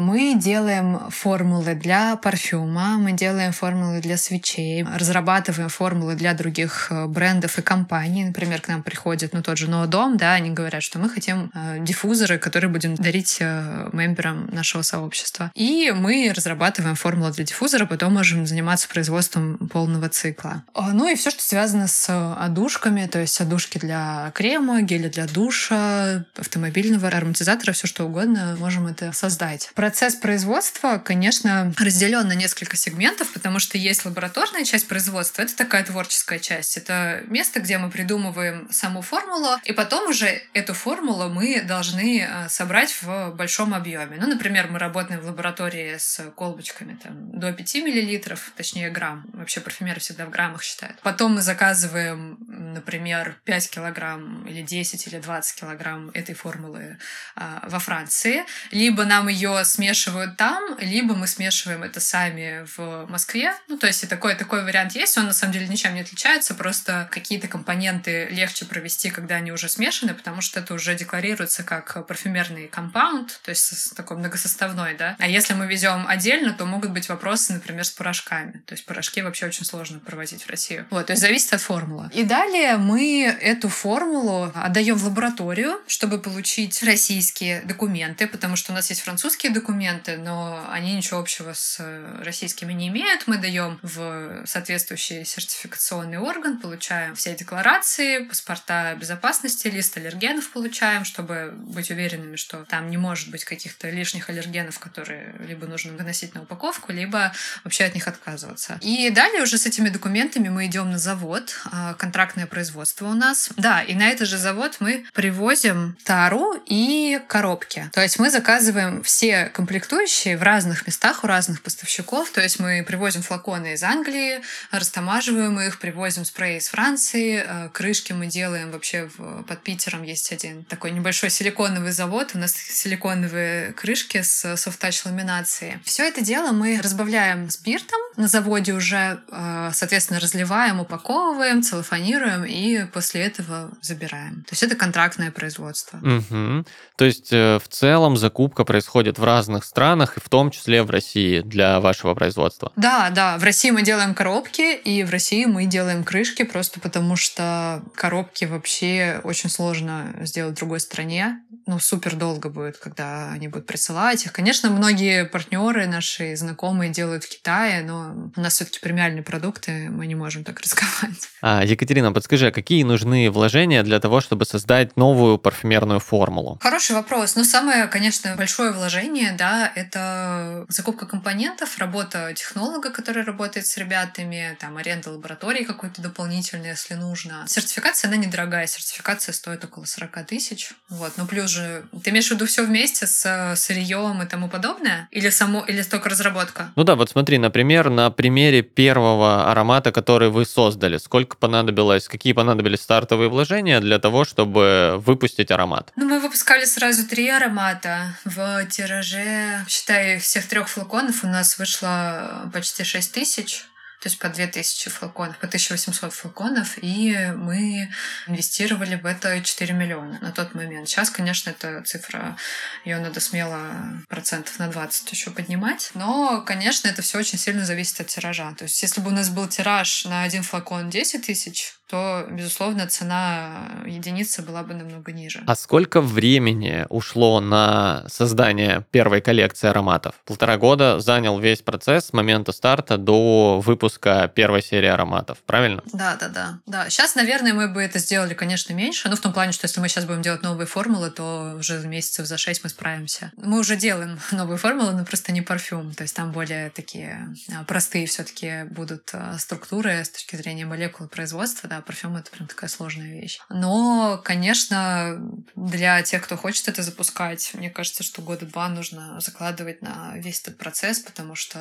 мы 0.01 0.35
делаем 0.37 1.11
формулы 1.11 1.75
для 1.75 2.17
парфюма, 2.17 2.99
мы 2.99 3.13
делаем 3.13 3.53
формулы 3.53 4.01
для 4.01 4.17
свечей, 4.17 4.85
разрабатываем 4.85 5.69
формулы 5.69 6.15
для 6.15 6.35
других 6.35 6.89
э, 6.91 7.07
брендов 7.07 7.59
и 7.59 7.63
компаний. 7.63 8.25
Например, 8.25 8.61
к 8.61 8.69
нам 8.69 8.83
приходит 8.83 9.33
ну, 9.33 9.43
тот 9.43 9.59
же 9.59 9.69
Ноодом, 9.69 10.17
да, 10.17 10.35
они 10.35 10.51
говорят, 10.51 10.83
что 10.83 10.99
мы 10.99 11.09
хотим 11.09 11.51
э, 11.55 11.79
диффузоры, 11.81 12.39
которые 12.39 12.71
будем 12.71 12.95
дарить 12.95 13.39
э, 13.41 13.91
мемберам 13.93 14.49
нашего 14.53 14.83
сообщества. 14.83 15.51
И 15.55 15.93
мы 15.95 16.33
разрабатываем 16.35 16.95
формулу 16.95 17.33
для 17.33 17.45
диффузора, 17.45 17.87
потом 17.87 18.15
можем 18.15 18.47
заниматься 18.47 18.89
производством 18.89 19.59
полного 19.69 20.09
цикла. 20.09 20.63
Ну 20.75 21.09
и 21.09 21.17
все, 21.17 21.31
что 21.31 21.43
связано 21.43 21.89
с 21.89 22.35
одушками, 22.39 23.07
то 23.07 23.19
есть 23.19 23.41
одушки 23.41 23.79
для 23.79 24.31
крема, 24.35 24.83
гели 24.83 25.09
для 25.09 25.27
душа, 25.27 26.25
автомобильного 26.37 27.09
ароматизатора, 27.09 27.73
все 27.73 27.87
что 27.87 28.05
угодно, 28.05 28.57
можем 28.59 28.87
это 28.87 29.13
создать. 29.13 29.40
Процесс 29.75 30.15
производства, 30.15 30.99
конечно, 30.99 31.73
разделен 31.79 32.29
на 32.29 32.35
несколько 32.35 32.77
сегментов, 32.77 33.33
потому 33.33 33.59
что 33.59 33.79
есть 33.79 34.05
лабораторная 34.05 34.65
часть 34.65 34.89
производства, 34.89 35.43
это 35.43 35.57
такая 35.57 35.85
творческая 35.85 36.39
часть. 36.39 36.77
Это 36.77 37.23
место, 37.27 37.61
где 37.61 37.79
мы 37.79 37.91
придумываем 37.91 38.69
саму 38.71 39.03
формулу, 39.03 39.57
и 39.65 39.73
потом 39.73 40.11
уже 40.11 40.43
эту 40.53 40.75
формулу 40.75 41.29
мы 41.29 41.63
должны 41.63 42.21
э, 42.21 42.49
собрать 42.49 42.97
в 43.03 43.31
большом 43.31 43.75
объеме. 43.75 44.19
Ну, 44.21 44.27
например, 44.27 44.69
мы 44.71 44.79
работаем 44.79 45.21
в 45.21 45.27
лаборатории 45.27 45.97
с 45.97 46.31
колбочками 46.37 46.99
там, 47.03 47.39
до 47.39 47.53
5 47.53 47.75
миллилитров, 47.77 48.53
точнее 48.57 48.91
грамм. 48.91 49.25
Вообще 49.33 49.61
парфюмеры 49.61 50.01
всегда 50.01 50.27
в 50.27 50.31
граммах 50.31 50.63
считают. 50.63 50.99
Потом 51.01 51.35
мы 51.35 51.43
заказываем, 51.43 52.39
например, 52.49 53.41
5 53.45 53.71
килограмм 53.71 54.47
или 54.47 54.63
10 54.63 55.07
или 55.07 55.19
20 55.19 55.61
килограмм 55.61 56.11
этой 56.15 56.35
формулы 56.35 56.99
а, 57.37 57.67
во 57.69 57.79
Франции. 57.79 58.45
Либо 58.71 59.05
нам 59.05 59.20
ее 59.29 59.65
смешивают 59.65 60.37
там, 60.37 60.77
либо 60.79 61.15
мы 61.15 61.27
смешиваем 61.27 61.83
это 61.83 62.01
сами 62.01 62.67
в 62.77 63.07
Москве. 63.09 63.55
Ну, 63.69 63.79
то 63.79 63.87
есть 63.87 64.05
и 64.05 64.07
такой, 64.07 64.35
такой 64.35 64.65
вариант 64.65 64.93
есть. 64.93 65.17
Он 65.19 65.27
на 65.27 65.33
самом 65.33 65.53
деле 65.53 65.69
ничем 65.69 65.95
не 65.95 66.01
отличается, 66.01 66.55
просто 66.55 67.09
какие-то 67.11 67.49
компоненты 67.49 68.27
легче 68.31 68.65
провести, 68.65 69.11
когда 69.11 69.37
они 69.37 69.53
уже 69.53 69.69
смешаны, 69.69 70.15
потому 70.15 70.41
что 70.41 70.61
это 70.61 70.75
уже 70.75 70.95
декларируется 70.95 71.63
как 71.63 72.07
парфюмерный 72.07 72.69
компаунд, 72.69 73.41
то 73.43 73.51
есть 73.51 73.95
такой 73.97 74.17
многосоставной, 74.17 74.95
да. 74.95 75.17
А 75.19 75.29
если 75.29 75.55
мы 75.55 75.67
везем 75.67 76.07
отдельно, 76.07 76.53
то 76.53 76.65
могут 76.65 76.91
быть 76.91 77.09
вопросы, 77.09 77.53
например, 77.53 77.85
с 77.85 77.91
порошками. 77.91 78.63
То 78.67 78.75
есть 78.75 78.85
порошки 78.87 79.23
вообще 79.23 79.47
очень 79.47 79.65
сложно 79.65 79.99
проводить 79.99 80.43
в 80.45 80.51
Россию. 80.51 80.87
Вот, 80.91 81.07
то 81.07 81.13
есть 81.13 81.23
зависит 81.23 81.53
от 81.53 81.61
формулы. 81.61 82.11
И 82.13 82.23
далее 82.25 82.77
мы 82.77 83.25
эту 83.25 83.69
формулу 83.69 84.53
отдаем 84.55 84.97
в 84.97 85.05
лабораторию, 85.05 85.81
чтобы 85.87 86.19
получить 86.21 86.83
российские 86.83 87.63
документы, 87.63 88.27
потому 88.27 88.57
что 88.57 88.73
у 88.73 88.75
нас 88.75 88.91
есть 88.91 89.03
французские 89.11 89.53
документы, 89.53 90.17
но 90.17 90.67
они 90.71 90.95
ничего 90.95 91.21
общего 91.21 91.53
с 91.53 91.81
российскими 92.23 92.73
не 92.73 92.89
имеют. 92.89 93.27
Мы 93.27 93.39
даем 93.39 93.79
в 93.83 94.47
соответствующий 94.47 95.25
сертификационный 95.25 96.19
орган, 96.19 96.59
получаем 96.59 97.15
все 97.17 97.35
декларации, 97.35 98.25
паспорта 98.25 98.95
безопасности, 98.95 99.69
лист 99.69 99.97
аллергенов 99.97 100.51
получаем, 100.51 101.05
чтобы 101.05 101.53
быть 101.53 101.91
уверенными, 101.91 102.37
что 102.37 102.65
там 102.65 102.89
не 102.89 102.97
может 102.97 103.31
быть 103.31 103.45
каких-то 103.45 103.91
лишних 103.91 104.31
аллергенов, 104.31 104.79
которые 104.79 105.01
которые 105.01 105.35
либо 105.49 105.67
нужно 105.67 105.93
выносить 105.93 106.35
на 106.35 106.43
упаковку, 106.43 106.93
либо 106.93 107.33
вообще 107.65 107.85
от 107.85 107.95
них 107.95 108.07
отказываться. 108.07 108.79
И 108.81 109.11
далее 109.11 109.43
уже 109.43 109.59
с 109.59 109.67
этими 109.67 109.89
документами 109.89 110.49
мы 110.49 110.67
идем 110.67 110.91
на 110.91 110.99
завод, 110.99 111.59
а, 111.73 111.95
контрактное 111.95 112.47
производство 112.47 113.07
у 113.07 113.15
нас. 113.15 113.51
Да, 113.57 113.83
и 113.83 113.95
на 113.95 114.09
этот 114.09 114.29
же 114.29 114.39
завод 114.39 114.77
мы 114.81 115.07
привозим 115.15 115.97
тару 116.05 116.63
и 116.67 117.21
коробки. 117.29 117.89
То 117.93 118.03
есть 118.03 118.19
мы 118.19 118.31
заказываем 118.31 119.00
все 119.03 119.47
комплектующие 119.47 120.37
в 120.37 120.43
разных 120.43 120.87
местах 120.87 121.25
у 121.25 121.27
разных 121.27 121.63
поставщиков. 121.63 122.31
То 122.31 122.41
есть 122.41 122.61
мы 122.61 122.85
привозим 122.87 123.23
флаконы 123.23 123.75
из 123.75 123.83
Англии, 123.83 124.41
растамаживаем 124.71 125.59
их, 125.61 125.79
привозим 125.79 126.25
спрей 126.25 126.59
из 126.59 126.69
Франции, 126.69 127.45
а, 127.47 127.69
крышки 127.69 128.13
мы 128.13 128.27
делаем 128.27 128.71
вообще 128.71 129.11
в, 129.17 129.43
под 129.45 129.63
Питером 129.63 130.03
есть 130.03 130.33
один 130.33 130.65
такой 130.65 130.91
небольшой 130.91 131.31
силиконовый 131.31 131.93
завод. 131.93 132.31
У 132.35 132.39
нас 132.39 132.53
силиконовые 132.55 133.73
крышки 133.73 134.23
с 134.23 134.57
софт-тач 134.57 135.05
ламинацией. 135.05 135.79
Все 135.85 136.07
это 136.07 136.21
дело 136.21 136.53
мы 136.53 136.81
разбавляем 136.83 137.51
спиртом 137.51 138.01
на 138.17 138.29
заводе 138.29 138.73
уже, 138.73 139.21
а, 139.31 139.50
соответственно, 139.73 140.21
разливаем, 140.21 140.81
упаковываем, 140.81 141.63
целлофанируем 141.63 142.45
и 142.45 142.85
после 142.93 143.23
этого 143.23 143.71
забираем. 143.81 144.45
То 144.45 144.53
есть 144.53 144.63
это 144.63 144.77
контрактное 144.77 145.31
производство. 145.31 145.99
Угу. 145.99 146.65
То 146.97 147.05
есть 147.05 147.33
э, 147.33 147.59
в 147.59 147.69
целом 147.69 148.17
закупка 148.17 148.65
происходит 148.65 149.19
в 149.19 149.25
разных 149.25 149.65
странах, 149.65 150.17
и 150.17 150.21
в 150.21 150.29
том 150.29 150.51
числе 150.51 150.83
в 150.83 150.91
России 150.91 151.41
для 151.41 151.81
вашего 151.81 152.15
производства? 152.15 152.73
Да, 152.77 153.11
да. 153.11 153.39
В 153.39 153.45
России 153.45 153.71
мы 153.71 153.83
делаем 153.83 154.15
коробки, 154.15 154.75
и 154.77 155.03
в 155.05 155.11
России 155.11 155.45
мы 155.45 155.67
делаем 155.67 156.05
крышки, 156.05 156.43
просто 156.43 156.81
потому 156.81 157.17
что 157.17 157.83
коробки 157.95 158.45
вообще 158.45 159.21
очень 159.25 159.51
сложно 159.51 160.15
сделать 160.21 160.55
в 160.55 160.59
другой 160.59 160.81
стране. 160.81 161.41
Ну, 161.67 161.79
супер 161.79 162.17
долго 162.17 162.49
будет, 162.49 162.79
когда 162.79 163.31
они 163.31 163.49
будут 163.49 163.67
присылать 163.67 164.25
их. 164.25 164.33
Конечно, 164.33 164.71
многие 164.71 165.25
партнеры 165.25 165.87
наши 165.87 166.37
знакомые 166.37 166.91
делают 166.91 167.25
в 167.25 167.29
Китае, 167.29 167.83
но 167.83 168.31
у 168.37 168.41
нас 168.41 168.55
все-таки 168.55 168.81
премиальные 168.81 169.23
продукты, 169.61 169.91
мы 169.91 170.07
не 170.07 170.15
можем 170.15 170.45
так 170.45 170.61
рисковать. 170.61 171.29
А, 171.43 171.65
Екатерина, 171.65 172.13
подскажи, 172.13 172.49
а 172.49 172.51
какие 172.51 172.83
нужны 172.83 173.31
вложения 173.31 173.83
для 173.83 173.99
того, 173.99 174.21
чтобы 174.21 174.45
создать 174.45 174.97
новую 174.97 175.39
парфюмерную 175.39 176.01
формулу? 176.01 176.59
Хороший 176.63 176.93
вопрос. 176.93 177.37
Ну, 177.37 177.45
самое, 177.45 177.87
конечно, 177.87 178.35
большое 178.37 178.73
вложение, 178.73 179.33
да, 179.33 179.73
это 179.75 180.67
закупка 180.69 181.07
компонентов, 181.07 181.79
работа 181.79 182.33
технолога, 182.35 182.91
который 182.91 183.25
работает 183.25 183.67
с 183.67 183.77
ребятами, 183.79 184.57
там, 184.61 184.77
аренда 184.77 185.11
лаборатории 185.11 185.65
какой-то 185.65 186.03
дополнительной, 186.03 186.71
если 186.71 186.95
нужно. 186.95 187.45
Сертификация, 187.47 188.09
она 188.09 188.17
недорогая. 188.17 188.67
Сертификация 188.67 189.33
стоит 189.33 189.65
около 189.65 189.85
40 189.85 190.27
тысяч. 190.27 190.73
Вот. 190.89 191.13
Ну, 191.17 191.27
плюс 191.27 191.51
же, 191.51 191.85
ты 192.05 192.11
имеешь 192.11 192.29
в 192.29 192.33
виду 192.33 192.47
все 192.47 192.65
вместе 192.65 193.07
с 193.07 193.55
сырьем 193.57 194.23
и 194.23 194.27
тому 194.27 194.49
подобное? 194.49 195.09
Или 195.11 195.31
само, 195.31 195.65
или 195.65 195.83
только 195.83 196.09
разработка? 196.09 196.73
Ну 196.77 196.85
да, 196.85 196.97
вот 196.97 197.11
смотри, 197.11 197.39
например, 197.39 197.91
на 197.91 198.11
примере 198.11 198.63
первого 198.63 199.50
аромата, 199.51 199.93
который 199.93 200.31
вы 200.31 200.45
создали, 200.45 200.99
сколько 200.99 201.37
понадобилось, 201.37 202.09
какие 202.09 202.33
понадобились 202.33 202.81
стартовые 202.81 203.29
вложения 203.29 203.81
для 203.81 203.99
того, 203.99 204.25
чтобы 204.25 205.01
выпустить 205.05 205.51
аромат? 205.51 205.93
Ну, 205.97 206.09
мы 206.09 206.21
выпускали 206.21 206.65
сразу 206.65 207.07
три 207.07 207.29
аромата. 207.29 208.17
В 208.25 208.67
тираже, 208.67 209.65
считай, 209.69 210.19
всех 210.19 210.47
трех 210.47 210.69
флаконов 210.69 211.25
у 211.25 211.27
нас 211.27 211.59
вышло 211.59 212.51
почти 212.53 212.85
6 212.85 213.13
тысяч 213.13 213.65
то 214.01 214.09
есть 214.09 214.19
по 214.19 214.29
2000 214.29 214.89
флаконов, 214.89 215.39
по 215.39 215.47
1800 215.47 216.13
флаконов, 216.13 216.79
и 216.81 217.15
мы 217.37 217.91
инвестировали 218.27 218.97
в 218.97 219.05
это 219.05 219.41
4 219.43 219.75
миллиона 219.75 220.19
на 220.23 220.33
тот 220.33 220.55
момент. 220.55 220.89
Сейчас, 220.89 221.11
конечно, 221.11 221.51
эта 221.51 221.83
цифра, 221.83 222.37
ее 222.85 222.99
надо 222.99 223.21
смело 223.21 223.61
процентов 224.09 224.59
на 224.59 224.69
20 224.69 225.13
еще 225.13 225.31
поднимать, 225.31 225.91
но, 225.95 226.41
конечно, 226.41 226.89
это 226.89 227.03
все 227.03 227.19
очень 227.19 227.39
сильно 227.39 227.67
зависит 227.67 228.01
от 228.01 228.07
тиража. 228.07 228.55
То 228.55 228.65
есть 228.65 228.83
если 228.83 229.03
бы 229.03 229.09
у 229.09 229.15
нас 229.15 229.29
был 229.29 229.47
тираж 229.49 230.07
на 230.07 230.23
один 230.23 230.43
флакон 230.43 230.89
10 230.89 231.27
тысяч, 231.27 231.75
то, 231.91 232.25
безусловно, 232.31 232.87
цена 232.87 233.83
единицы 233.85 234.43
была 234.43 234.63
бы 234.63 234.75
намного 234.75 235.11
ниже. 235.11 235.43
А 235.47 235.57
сколько 235.57 236.01
времени 236.01 236.87
ушло 236.89 237.41
на 237.41 238.05
создание 238.09 238.87
первой 238.93 239.21
коллекции 239.21 239.69
ароматов? 239.69 240.15
Полтора 240.25 240.57
года 240.57 241.01
занял 241.01 241.41
весь 241.41 241.63
процесс 241.63 242.07
с 242.07 242.13
момента 242.13 242.53
старта 242.53 242.97
до 242.97 243.61
выпуска 243.61 243.90
первой 243.99 244.63
серии 244.63 244.89
ароматов, 244.89 245.39
правильно? 245.47 245.83
Да, 245.93 246.17
да, 246.17 246.29
да. 246.29 246.59
да. 246.67 246.91
Сейчас, 246.91 247.15
наверное, 247.15 247.55
мы 247.55 247.69
бы 247.69 247.83
это 247.83 247.99
сделали, 247.99 248.35
конечно, 248.35 248.73
меньше, 248.73 249.09
но 249.09 249.17
в 249.17 249.21
том 249.21 249.33
плане, 249.33 249.53
что 249.53 249.67
если 249.67 249.81
мы 249.81 249.89
сейчас 249.89 250.05
будем 250.05 250.23
делать 250.23 250.43
новые 250.43 250.67
формулы, 250.67 251.11
то 251.11 251.57
уже 251.59 251.79
месяцев 251.87 252.27
за 252.27 252.39
шесть 252.39 252.63
мы 252.65 252.71
справимся. 252.71 253.33
Мы 253.37 253.59
уже 253.59 253.77
делаем 253.77 254.19
новые 254.33 254.59
формулы, 254.59 254.93
но 254.93 255.05
просто 255.05 255.33
не 255.33 255.43
парфюм, 255.43 255.95
то 255.95 256.03
есть 256.03 256.15
там 256.15 256.33
более 256.33 256.71
такие 256.71 257.35
а, 257.53 257.65
простые 257.65 258.07
все-таки 258.07 258.65
будут 258.71 259.11
а, 259.13 259.39
структуры 259.39 260.05
с 260.05 260.11
точки 260.11 260.37
зрения 260.37 260.67
молекулы 260.67 261.09
производства, 261.09 261.69
да, 261.69 261.81
парфюм 261.81 262.17
это 262.17 262.31
прям 262.31 262.49
такая 262.49 262.71
сложная 262.71 263.21
вещь. 263.21 263.39
Но, 263.49 264.21
конечно, 264.25 265.19
для 265.57 266.03
тех, 266.03 266.23
кто 266.23 266.37
хочет 266.37 266.69
это 266.69 266.83
запускать, 266.83 267.51
мне 267.55 267.71
кажется, 267.71 268.03
что 268.03 268.23
года 268.23 268.47
два 268.47 268.69
нужно 268.69 269.21
закладывать 269.21 269.83
на 269.83 270.13
весь 270.17 270.41
этот 270.41 270.59
процесс, 270.59 271.01
потому 271.01 271.35
что, 271.35 271.59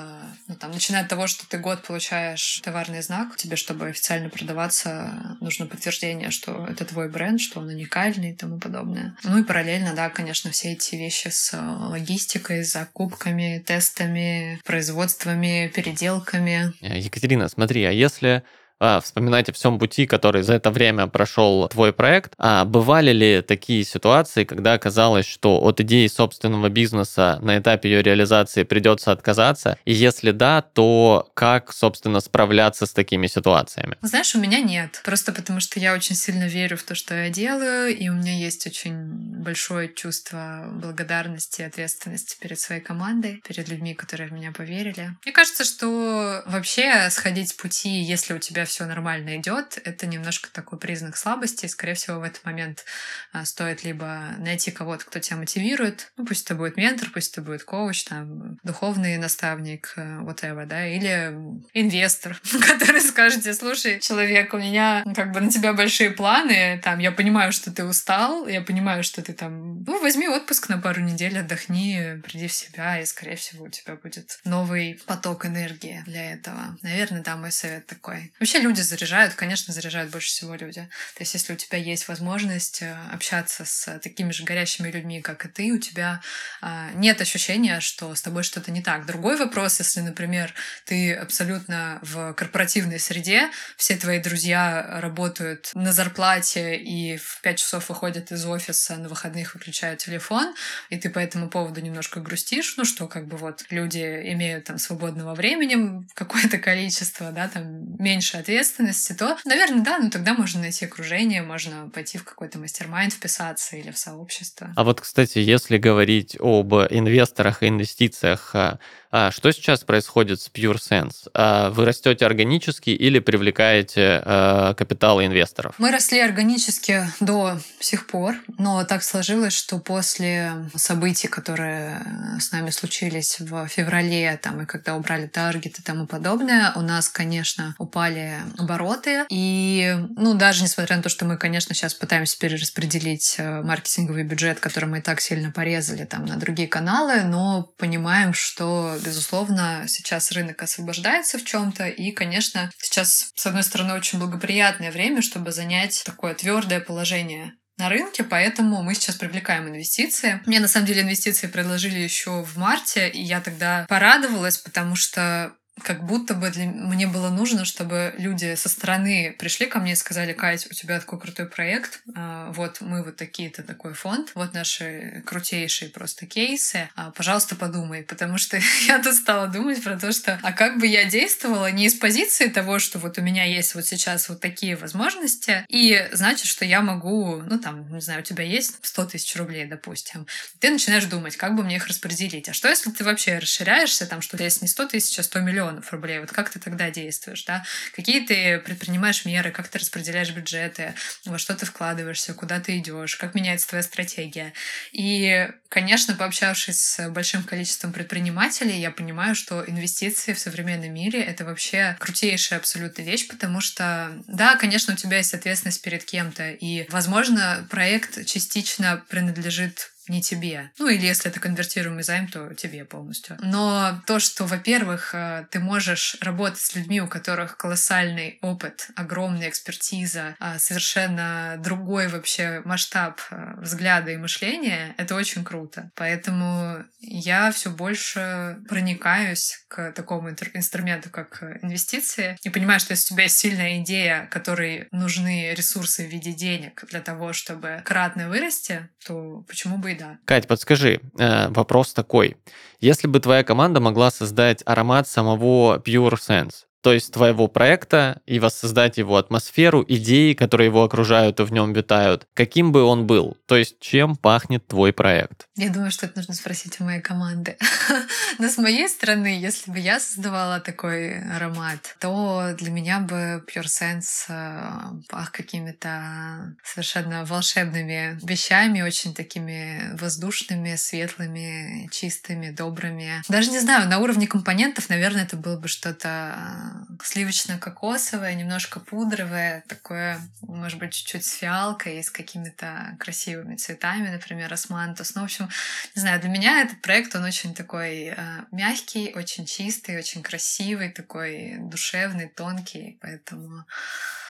ну, 0.47 0.55
там, 0.55 0.71
начиная 0.71 1.03
от 1.03 1.09
того, 1.09 1.27
что 1.27 1.47
ты 1.47 1.57
год 1.57 1.83
получаешь 1.83 2.18
товарный 2.63 3.01
знак, 3.01 3.35
тебе, 3.37 3.55
чтобы 3.55 3.87
официально 3.87 4.29
продаваться, 4.29 5.37
нужно 5.41 5.65
подтверждение, 5.65 6.31
что 6.31 6.65
это 6.69 6.85
твой 6.85 7.09
бренд, 7.09 7.41
что 7.41 7.59
он 7.59 7.67
уникальный 7.67 8.31
и 8.31 8.35
тому 8.35 8.59
подобное. 8.59 9.15
Ну 9.23 9.39
и 9.39 9.43
параллельно, 9.43 9.93
да, 9.95 10.09
конечно, 10.09 10.51
все 10.51 10.73
эти 10.73 10.95
вещи 10.95 11.29
с 11.29 11.53
логистикой, 11.53 12.63
закупками, 12.63 13.63
тестами, 13.65 14.59
производствами, 14.65 15.71
переделками. 15.73 16.73
Екатерина, 16.81 17.47
смотри, 17.49 17.83
а 17.83 17.91
если 17.91 18.43
а, 18.79 19.01
вспоминать 19.01 19.49
о 19.49 19.53
всем 19.53 19.77
пути, 19.77 20.05
который 20.05 20.41
за 20.41 20.53
это 20.53 20.71
время 20.71 21.07
прошел 21.07 21.67
твой 21.67 21.93
проект. 21.93 22.33
А 22.37 22.65
бывали 22.65 23.11
ли 23.11 23.41
такие 23.41 23.83
ситуации, 23.83 24.43
когда 24.45 24.73
оказалось, 24.73 25.25
что 25.25 25.59
от 25.61 25.81
идеи 25.81 26.07
собственного 26.07 26.69
бизнеса 26.69 27.39
на 27.41 27.57
этапе 27.57 27.89
ее 27.89 28.01
реализации 28.01 28.63
придется 28.63 29.11
отказаться? 29.11 29.77
И 29.85 29.93
если 29.93 30.31
да, 30.31 30.61
то 30.61 31.29
как, 31.33 31.73
собственно, 31.73 32.19
справляться 32.21 32.85
с 32.85 32.93
такими 32.93 33.27
ситуациями? 33.27 33.97
Знаешь, 34.01 34.33
у 34.35 34.39
меня 34.39 34.59
нет. 34.61 35.01
Просто 35.03 35.31
потому 35.33 35.59
что 35.59 35.79
я 35.79 35.93
очень 35.93 36.15
сильно 36.15 36.47
верю 36.47 36.77
в 36.77 36.83
то, 36.83 36.95
что 36.95 37.15
я 37.15 37.29
делаю, 37.29 37.95
и 37.95 38.09
у 38.09 38.13
меня 38.13 38.37
есть 38.37 38.65
очень 38.65 38.93
большое 39.41 39.93
чувство 39.93 40.69
благодарности 40.71 41.61
и 41.61 41.65
ответственности 41.65 42.37
перед 42.39 42.59
своей 42.59 42.81
командой, 42.81 43.41
перед 43.47 43.67
людьми, 43.67 43.93
которые 43.93 44.29
в 44.29 44.31
меня 44.31 44.51
поверили. 44.51 45.15
Мне 45.25 45.33
кажется, 45.33 45.65
что 45.65 46.43
вообще 46.45 47.09
сходить 47.09 47.49
с 47.49 47.53
пути, 47.53 47.89
если 47.89 48.33
у 48.33 48.39
тебя 48.39 48.65
все 48.69 48.85
нормально 48.85 49.35
идет, 49.37 49.79
это 49.83 50.07
немножко 50.07 50.49
такой 50.51 50.79
признак 50.79 51.17
слабости. 51.17 51.65
И, 51.65 51.69
скорее 51.69 51.95
всего, 51.95 52.19
в 52.19 52.23
этот 52.23 52.45
момент 52.45 52.85
а, 53.33 53.45
стоит 53.45 53.83
либо 53.83 54.35
найти 54.37 54.71
кого-то, 54.71 55.05
кто 55.05 55.19
тебя 55.19 55.37
мотивирует, 55.37 56.11
ну, 56.17 56.25
пусть 56.25 56.45
это 56.45 56.55
будет 56.55 56.77
ментор, 56.77 57.09
пусть 57.13 57.33
это 57.33 57.41
будет 57.41 57.63
коуч, 57.63 58.03
там, 58.03 58.57
духовный 58.63 59.17
наставник, 59.17 59.93
э, 59.95 60.19
whatever, 60.21 60.65
да, 60.65 60.87
или 60.87 61.33
инвестор, 61.73 62.39
который 62.67 63.01
скажет 63.01 63.43
тебе, 63.43 63.53
слушай, 63.53 63.99
человек, 63.99 64.53
у 64.53 64.57
меня 64.57 65.03
как 65.15 65.31
бы 65.31 65.41
на 65.41 65.49
тебя 65.49 65.73
большие 65.73 66.11
планы, 66.11 66.79
там, 66.83 66.99
я 66.99 67.11
понимаю, 67.11 67.51
что 67.51 67.71
ты 67.71 67.83
устал, 67.83 68.47
я 68.47 68.61
понимаю, 68.61 69.03
что 69.03 69.21
ты 69.21 69.33
там, 69.33 69.83
ну, 69.83 70.01
возьми 70.01 70.27
отпуск 70.27 70.69
на 70.69 70.77
пару 70.77 71.01
недель, 71.01 71.37
отдохни, 71.37 72.21
приди 72.23 72.47
в 72.47 72.53
себя, 72.53 73.01
и, 73.01 73.05
скорее 73.05 73.35
всего, 73.35 73.65
у 73.65 73.69
тебя 73.69 73.95
будет 73.95 74.39
новый 74.45 75.01
поток 75.05 75.45
энергии 75.45 76.03
для 76.05 76.33
этого. 76.33 76.77
Наверное, 76.81 77.21
да, 77.21 77.35
мой 77.35 77.51
совет 77.51 77.87
такой. 77.87 78.31
Вообще, 78.39 78.58
люди 78.59 78.81
заряжают, 78.81 79.33
конечно, 79.35 79.73
заряжают 79.73 80.11
больше 80.11 80.29
всего 80.29 80.55
люди. 80.55 80.81
То 81.15 81.21
есть, 81.21 81.33
если 81.33 81.53
у 81.53 81.55
тебя 81.55 81.77
есть 81.77 82.07
возможность 82.07 82.81
э, 82.81 82.95
общаться 83.11 83.65
с 83.65 83.99
такими 83.99 84.31
же 84.31 84.43
горящими 84.43 84.89
людьми, 84.89 85.21
как 85.21 85.45
и 85.45 85.49
ты, 85.49 85.71
у 85.71 85.77
тебя 85.77 86.21
а, 86.61 86.91
нет 86.93 87.21
ощущения, 87.21 87.79
что 87.79 88.13
с 88.15 88.21
тобой 88.21 88.43
что-то 88.43 88.71
не 88.71 88.81
так. 88.81 89.05
Другой 89.05 89.37
вопрос, 89.37 89.79
если, 89.79 90.01
например, 90.01 90.53
ты 90.85 91.13
абсолютно 91.13 91.99
в 92.01 92.33
корпоративной 92.33 92.99
среде, 92.99 93.49
все 93.77 93.95
твои 93.95 94.19
друзья 94.19 94.99
работают 95.01 95.71
на 95.73 95.93
зарплате 95.93 96.77
и 96.77 97.17
в 97.17 97.39
5 97.41 97.57
часов 97.57 97.89
выходят 97.89 98.31
из 98.31 98.45
офиса, 98.45 98.97
на 98.97 99.09
выходных 99.09 99.53
выключают 99.53 99.99
телефон, 99.99 100.53
и 100.89 100.97
ты 100.97 101.09
по 101.09 101.19
этому 101.19 101.49
поводу 101.49 101.81
немножко 101.81 102.19
грустишь, 102.19 102.75
ну 102.77 102.85
что, 102.85 103.07
как 103.07 103.27
бы 103.27 103.37
вот 103.37 103.65
люди 103.69 103.99
имеют 104.33 104.65
там 104.65 104.77
свободного 104.77 105.35
времени 105.35 106.05
какое-то 106.13 106.57
количество, 106.57 107.31
да, 107.31 107.47
там 107.47 107.95
меньше 107.97 108.37
от 108.37 108.48
ответственности, 108.49 109.13
то, 109.13 109.37
наверное, 109.45 109.83
да, 109.83 109.99
ну 109.99 110.09
тогда 110.09 110.33
можно 110.33 110.61
найти 110.61 110.85
окружение, 110.85 111.43
можно 111.43 111.89
пойти 111.93 112.17
в 112.17 112.23
какой-то 112.23 112.57
мастер-майнд 112.57 113.13
вписаться 113.13 113.75
или 113.75 113.91
в 113.91 113.97
сообщество. 113.97 114.73
А 114.75 114.83
вот, 114.83 115.01
кстати, 115.01 115.37
если 115.37 115.77
говорить 115.77 116.35
об 116.39 116.73
инвесторах 116.73 117.61
и 117.61 117.67
инвестициях, 117.67 118.51
а, 118.55 118.79
что 119.11 119.51
сейчас 119.51 119.83
происходит 119.83 120.39
с 120.39 120.49
Pure 120.49 120.77
Sense? 120.77 121.29
А 121.33 121.71
вы 121.71 121.85
растете 121.85 122.25
органически 122.25 122.91
или 122.91 123.19
привлекаете 123.19 124.21
а, 124.23 124.73
капитал 124.75 125.19
инвесторов? 125.21 125.73
Мы 125.79 125.91
росли 125.91 126.19
органически 126.19 127.07
до 127.19 127.57
сих 127.79 128.05
пор, 128.05 128.35
но 128.59 128.83
так 128.83 129.03
сложилось, 129.03 129.53
что 129.53 129.79
после 129.79 130.69
событий, 130.75 131.27
которые 131.27 132.01
с 132.39 132.51
нами 132.51 132.69
случились 132.69 133.39
в 133.39 133.67
феврале, 133.67 134.39
там, 134.41 134.61
и 134.61 134.65
когда 134.65 134.95
убрали 134.95 135.25
таргет 135.25 135.79
и 135.79 135.81
тому 135.81 136.05
подобное, 136.05 136.71
у 136.75 136.81
нас, 136.81 137.09
конечно, 137.09 137.75
упали 137.79 138.35
обороты. 138.57 139.25
И, 139.29 139.95
ну, 140.17 140.35
даже 140.35 140.63
несмотря 140.63 140.97
на 140.97 141.03
то, 141.03 141.09
что 141.09 141.25
мы, 141.25 141.37
конечно, 141.37 141.73
сейчас 141.73 141.95
пытаемся 141.95 142.37
перераспределить 142.37 143.35
э, 143.39 143.61
маркетинговый 143.61 144.23
бюджет, 144.23 144.59
который 144.59 144.85
мы 144.85 144.99
и 144.99 145.01
так 145.01 145.19
сильно 145.19 145.51
порезали 145.51 146.05
там 146.05 146.25
на 146.25 146.35
другие 146.35 146.67
каналы, 146.67 147.23
но 147.23 147.73
понимаем, 147.77 148.33
что 148.33 148.98
безусловно, 149.03 149.85
сейчас 149.87 150.31
рынок 150.31 150.61
освобождается 150.61 151.37
в 151.37 151.45
чем-то, 151.45 151.87
и, 151.87 152.11
конечно, 152.11 152.71
сейчас, 152.77 153.31
с 153.35 153.45
одной 153.45 153.63
стороны, 153.63 153.93
очень 153.93 154.19
благоприятное 154.19 154.91
время, 154.91 155.21
чтобы 155.21 155.51
занять 155.51 156.03
такое 156.05 156.33
твердое 156.33 156.79
положение 156.79 157.53
на 157.79 157.89
рынке, 157.89 158.23
поэтому 158.23 158.83
мы 158.83 158.93
сейчас 158.93 159.15
привлекаем 159.15 159.69
инвестиции. 159.69 160.41
Мне 160.45 160.59
на 160.59 160.67
самом 160.67 160.85
деле 160.85 161.01
инвестиции 161.01 161.47
предложили 161.47 161.97
еще 161.97 162.43
в 162.43 162.57
марте, 162.57 163.09
и 163.09 163.21
я 163.21 163.39
тогда 163.39 163.85
порадовалась, 163.87 164.57
потому 164.57 164.95
что 164.95 165.53
как 165.83 166.05
будто 166.05 166.33
бы 166.33 166.49
для... 166.49 166.65
мне 166.65 167.07
было 167.07 167.29
нужно, 167.29 167.65
чтобы 167.65 168.13
люди 168.17 168.55
со 168.55 168.69
стороны 168.69 169.35
пришли 169.37 169.65
ко 169.65 169.79
мне 169.79 169.93
и 169.93 169.95
сказали, 169.95 170.33
Кать, 170.33 170.67
у 170.69 170.73
тебя 170.73 170.99
такой 170.99 171.19
крутой 171.19 171.47
проект, 171.47 172.01
а, 172.15 172.51
вот 172.51 172.81
мы 172.81 173.03
вот 173.03 173.15
такие-то 173.15 173.63
такой 173.63 173.93
фонд, 173.93 174.31
вот 174.35 174.53
наши 174.53 175.23
крутейшие 175.25 175.89
просто 175.89 176.25
кейсы, 176.25 176.89
а, 176.95 177.11
пожалуйста, 177.11 177.55
подумай, 177.55 178.03
потому 178.03 178.37
что 178.37 178.59
я 178.87 179.01
тут 179.01 179.15
стала 179.15 179.47
думать 179.47 179.83
про 179.83 179.97
то, 179.97 180.11
что 180.11 180.39
а 180.41 180.51
как 180.51 180.79
бы 180.79 180.87
я 180.87 181.05
действовала 181.05 181.71
не 181.71 181.85
из 181.85 181.95
позиции 181.95 182.47
того, 182.47 182.79
что 182.79 182.99
вот 182.99 183.17
у 183.17 183.21
меня 183.21 183.45
есть 183.45 183.75
вот 183.75 183.85
сейчас 183.85 184.29
вот 184.29 184.39
такие 184.39 184.75
возможности, 184.75 185.65
и 185.69 186.07
значит, 186.11 186.47
что 186.47 186.65
я 186.65 186.81
могу, 186.81 187.41
ну 187.43 187.59
там, 187.59 187.91
не 187.93 188.01
знаю, 188.01 188.21
у 188.21 188.23
тебя 188.23 188.43
есть 188.43 188.77
100 188.81 189.05
тысяч 189.05 189.35
рублей, 189.35 189.65
допустим, 189.65 190.27
ты 190.59 190.69
начинаешь 190.69 191.05
думать, 191.05 191.37
как 191.37 191.55
бы 191.55 191.63
мне 191.63 191.77
их 191.77 191.87
распределить, 191.87 192.49
а 192.49 192.53
что 192.53 192.67
если 192.67 192.91
ты 192.91 193.03
вообще 193.03 193.37
расширяешься, 193.37 194.05
там, 194.05 194.21
что 194.21 194.41
есть 194.41 194.61
не 194.61 194.67
100 194.67 194.87
тысяч, 194.87 195.17
а 195.19 195.23
100 195.23 195.39
миллионов, 195.39 195.68
миллионов 195.69 195.91
рублей. 195.91 196.19
Вот 196.19 196.31
как 196.31 196.49
ты 196.49 196.59
тогда 196.59 196.89
действуешь, 196.89 197.43
да? 197.45 197.63
Какие 197.95 198.25
ты 198.25 198.59
предпринимаешь 198.59 199.25
меры, 199.25 199.51
как 199.51 199.67
ты 199.67 199.79
распределяешь 199.79 200.31
бюджеты, 200.31 200.93
во 201.25 201.37
что 201.37 201.55
ты 201.55 201.65
вкладываешься, 201.65 202.33
куда 202.33 202.59
ты 202.59 202.77
идешь, 202.77 203.15
как 203.15 203.35
меняется 203.35 203.67
твоя 203.69 203.83
стратегия. 203.83 204.53
И, 204.91 205.47
конечно, 205.69 206.15
пообщавшись 206.15 206.79
с 206.79 207.09
большим 207.09 207.43
количеством 207.43 207.93
предпринимателей, 207.93 208.79
я 208.79 208.91
понимаю, 208.91 209.35
что 209.35 209.63
инвестиции 209.65 210.33
в 210.33 210.39
современном 210.39 210.93
мире— 210.93 211.21
это 211.23 211.45
вообще 211.45 211.95
крутейшая 211.99 212.59
абсолютно 212.59 213.01
вещь, 213.03 213.27
потому 213.27 213.61
что, 213.61 214.11
да, 214.27 214.55
конечно, 214.55 214.93
у 214.93 214.97
тебя 214.97 215.17
есть 215.17 215.33
ответственность 215.33 215.81
перед 215.81 216.03
кем-то, 216.03 216.51
и, 216.51 216.85
возможно, 216.89 217.67
проект 217.69 218.25
частично 218.25 219.03
принадлежит 219.09 219.91
не 220.09 220.21
тебе. 220.21 220.71
Ну 220.77 220.87
или 220.87 221.05
если 221.05 221.29
это 221.29 221.39
конвертируемый 221.39 222.03
займ, 222.03 222.27
то 222.27 222.53
тебе 222.53 222.85
полностью. 222.85 223.37
Но 223.41 224.01
то, 224.05 224.19
что, 224.19 224.45
во-первых, 224.45 225.13
э, 225.13 225.45
ты 225.51 225.59
можешь 225.59 226.17
работать 226.21 226.59
с 226.59 226.75
людьми, 226.75 227.01
у 227.01 227.07
которых 227.07 227.57
колоссальный 227.57 228.39
опыт, 228.41 228.89
огромная 228.95 229.49
экспертиза, 229.49 230.35
а 230.39 230.59
совершенно 230.59 231.55
другой 231.59 232.07
вообще 232.07 232.61
масштаб 232.65 233.21
э, 233.31 233.53
взгляда 233.57 234.11
и 234.11 234.17
мышления, 234.17 234.95
это 234.97 235.15
очень 235.15 235.43
круто. 235.43 235.91
Поэтому 235.95 236.83
я 236.99 237.51
все 237.51 237.69
больше 237.69 238.57
проникаюсь 238.67 239.63
к 239.67 239.91
такому 239.91 240.31
инструменту, 240.53 241.09
как 241.09 241.43
инвестиции, 241.61 242.37
и 242.43 242.49
понимаю, 242.49 242.79
что 242.79 242.93
если 242.93 243.13
у 243.13 243.15
тебя 243.15 243.23
есть 243.23 243.37
сильная 243.37 243.79
идея, 243.79 244.27
которой 244.31 244.87
нужны 244.91 245.53
ресурсы 245.53 246.05
в 246.07 246.11
виде 246.11 246.33
денег 246.33 246.83
для 246.89 247.01
того, 247.01 247.33
чтобы 247.33 247.81
кратно 247.85 248.29
вырасти, 248.29 248.89
то 249.05 249.43
почему 249.47 249.77
бы 249.77 249.91
и 249.91 249.95
да. 249.99 250.17
Кать, 250.25 250.47
подскажи, 250.47 251.01
э, 251.17 251.49
вопрос 251.49 251.93
такой. 251.93 252.37
Если 252.79 253.07
бы 253.07 253.19
твоя 253.19 253.43
команда 253.43 253.79
могла 253.79 254.09
создать 254.09 254.63
аромат 254.65 255.07
самого 255.07 255.77
Pure 255.79 256.13
Sense, 256.15 256.65
то 256.81 256.93
есть 256.93 257.13
твоего 257.13 257.47
проекта 257.47 258.21
и 258.25 258.39
воссоздать 258.39 258.97
его 258.97 259.17
атмосферу, 259.17 259.83
идеи, 259.87 260.33
которые 260.33 260.67
его 260.67 260.83
окружают 260.83 261.39
и 261.39 261.43
в 261.43 261.51
нем 261.51 261.73
витают, 261.73 262.27
каким 262.33 262.71
бы 262.71 262.83
он 262.83 263.05
был? 263.05 263.37
То 263.45 263.57
есть 263.57 263.79
чем 263.79 264.15
пахнет 264.15 264.67
твой 264.67 264.93
проект? 264.93 265.47
Я 265.55 265.69
думаю, 265.69 265.91
что 265.91 266.05
это 266.05 266.17
нужно 266.17 266.33
спросить 266.33 266.79
у 266.79 266.83
моей 266.85 267.01
команды. 267.01 267.57
Но 268.39 268.47
с 268.47 268.57
моей 268.57 268.87
стороны, 268.87 269.39
если 269.39 269.71
бы 269.71 269.79
я 269.79 269.99
создавала 269.99 270.59
такой 270.59 271.19
аромат, 271.35 271.95
то 271.99 272.55
для 272.57 272.71
меня 272.71 272.99
бы 272.99 273.43
Pure 273.47 273.65
Sense 273.65 274.29
э, 274.29 275.01
пах 275.09 275.31
какими-то 275.31 276.55
совершенно 276.63 277.25
волшебными 277.25 278.19
вещами, 278.23 278.81
очень 278.81 279.13
такими 279.13 279.95
воздушными, 279.99 280.75
светлыми, 280.75 281.89
чистыми, 281.91 282.51
добрыми. 282.51 283.21
Даже 283.27 283.51
не 283.51 283.59
знаю, 283.59 283.89
на 283.89 283.99
уровне 283.99 284.27
компонентов, 284.27 284.89
наверное, 284.89 285.23
это 285.23 285.35
было 285.35 285.57
бы 285.57 285.67
что-то 285.67 286.68
сливочно-кокосовое, 287.03 288.35
немножко 288.35 288.79
пудровое, 288.79 289.63
такое, 289.67 290.19
может 290.41 290.79
быть, 290.79 290.93
чуть-чуть 290.93 291.25
с 291.25 291.33
фиалкой 291.33 291.99
и 291.99 292.03
с 292.03 292.09
какими-то 292.09 292.95
красивыми 292.99 293.55
цветами, 293.55 294.09
например, 294.09 294.53
османтус. 294.53 295.15
Ну, 295.15 295.21
в 295.21 295.25
общем, 295.25 295.49
не 295.95 296.01
знаю, 296.01 296.19
для 296.19 296.29
меня 296.29 296.61
этот 296.61 296.81
проект, 296.81 297.15
он 297.15 297.23
очень 297.23 297.53
такой 297.53 298.13
э, 298.15 298.15
мягкий, 298.51 299.13
очень 299.15 299.45
чистый, 299.45 299.97
очень 299.97 300.23
красивый, 300.23 300.89
такой 300.89 301.57
душевный, 301.59 302.27
тонкий, 302.27 302.97
поэтому 303.01 303.65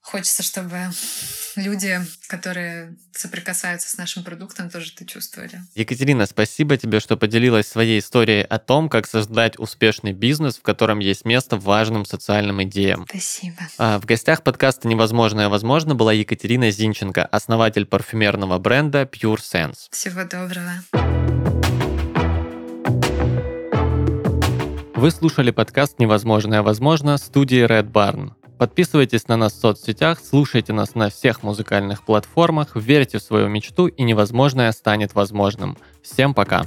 Хочется, 0.02 0.42
чтобы 0.42 0.90
люди, 1.56 2.00
которые 2.26 2.96
соприкасаются 3.12 3.88
с 3.88 3.96
нашим 3.96 4.24
продуктом, 4.24 4.70
тоже 4.70 4.92
это 4.94 5.04
чувствовали. 5.04 5.60
Екатерина, 5.74 6.26
спасибо 6.26 6.76
тебе, 6.76 7.00
что 7.00 7.16
поделилась 7.16 7.66
своей 7.66 8.00
историей 8.00 8.42
о 8.42 8.58
том, 8.58 8.88
как 8.88 9.06
создать 9.06 9.58
успешный 9.58 10.12
бизнес, 10.12 10.56
в 10.56 10.62
котором 10.62 10.98
есть 11.00 11.24
место 11.24 11.56
важным 11.56 12.04
социальным 12.04 12.62
идеям. 12.62 13.06
Спасибо. 13.08 13.58
А, 13.78 13.98
в 13.98 14.06
гостях 14.06 14.42
подкаста 14.42 14.88
«Невозможное 14.88 15.48
возможно» 15.48 15.94
была 15.94 16.12
Екатерина 16.12 16.70
Зинченко, 16.70 17.24
основатель 17.24 17.86
парфюмерного 17.86 18.58
бренда 18.58 19.02
Pure 19.02 19.38
Sense. 19.38 19.88
Всего 19.90 20.24
доброго. 20.24 20.72
Вы 24.94 25.10
слушали 25.10 25.50
подкаст 25.50 25.98
«Невозможное 25.98 26.62
возможно» 26.62 27.16
студии 27.16 27.64
Red 27.66 27.90
Barn. 27.90 28.32
Подписывайтесь 28.60 29.26
на 29.26 29.38
нас 29.38 29.54
в 29.54 29.58
соцсетях, 29.58 30.18
слушайте 30.22 30.74
нас 30.74 30.94
на 30.94 31.08
всех 31.08 31.42
музыкальных 31.42 32.04
платформах, 32.04 32.76
верьте 32.76 33.16
в 33.16 33.22
свою 33.22 33.48
мечту 33.48 33.86
и 33.86 34.02
невозможное 34.02 34.70
станет 34.72 35.14
возможным. 35.14 35.78
Всем 36.02 36.34
пока! 36.34 36.66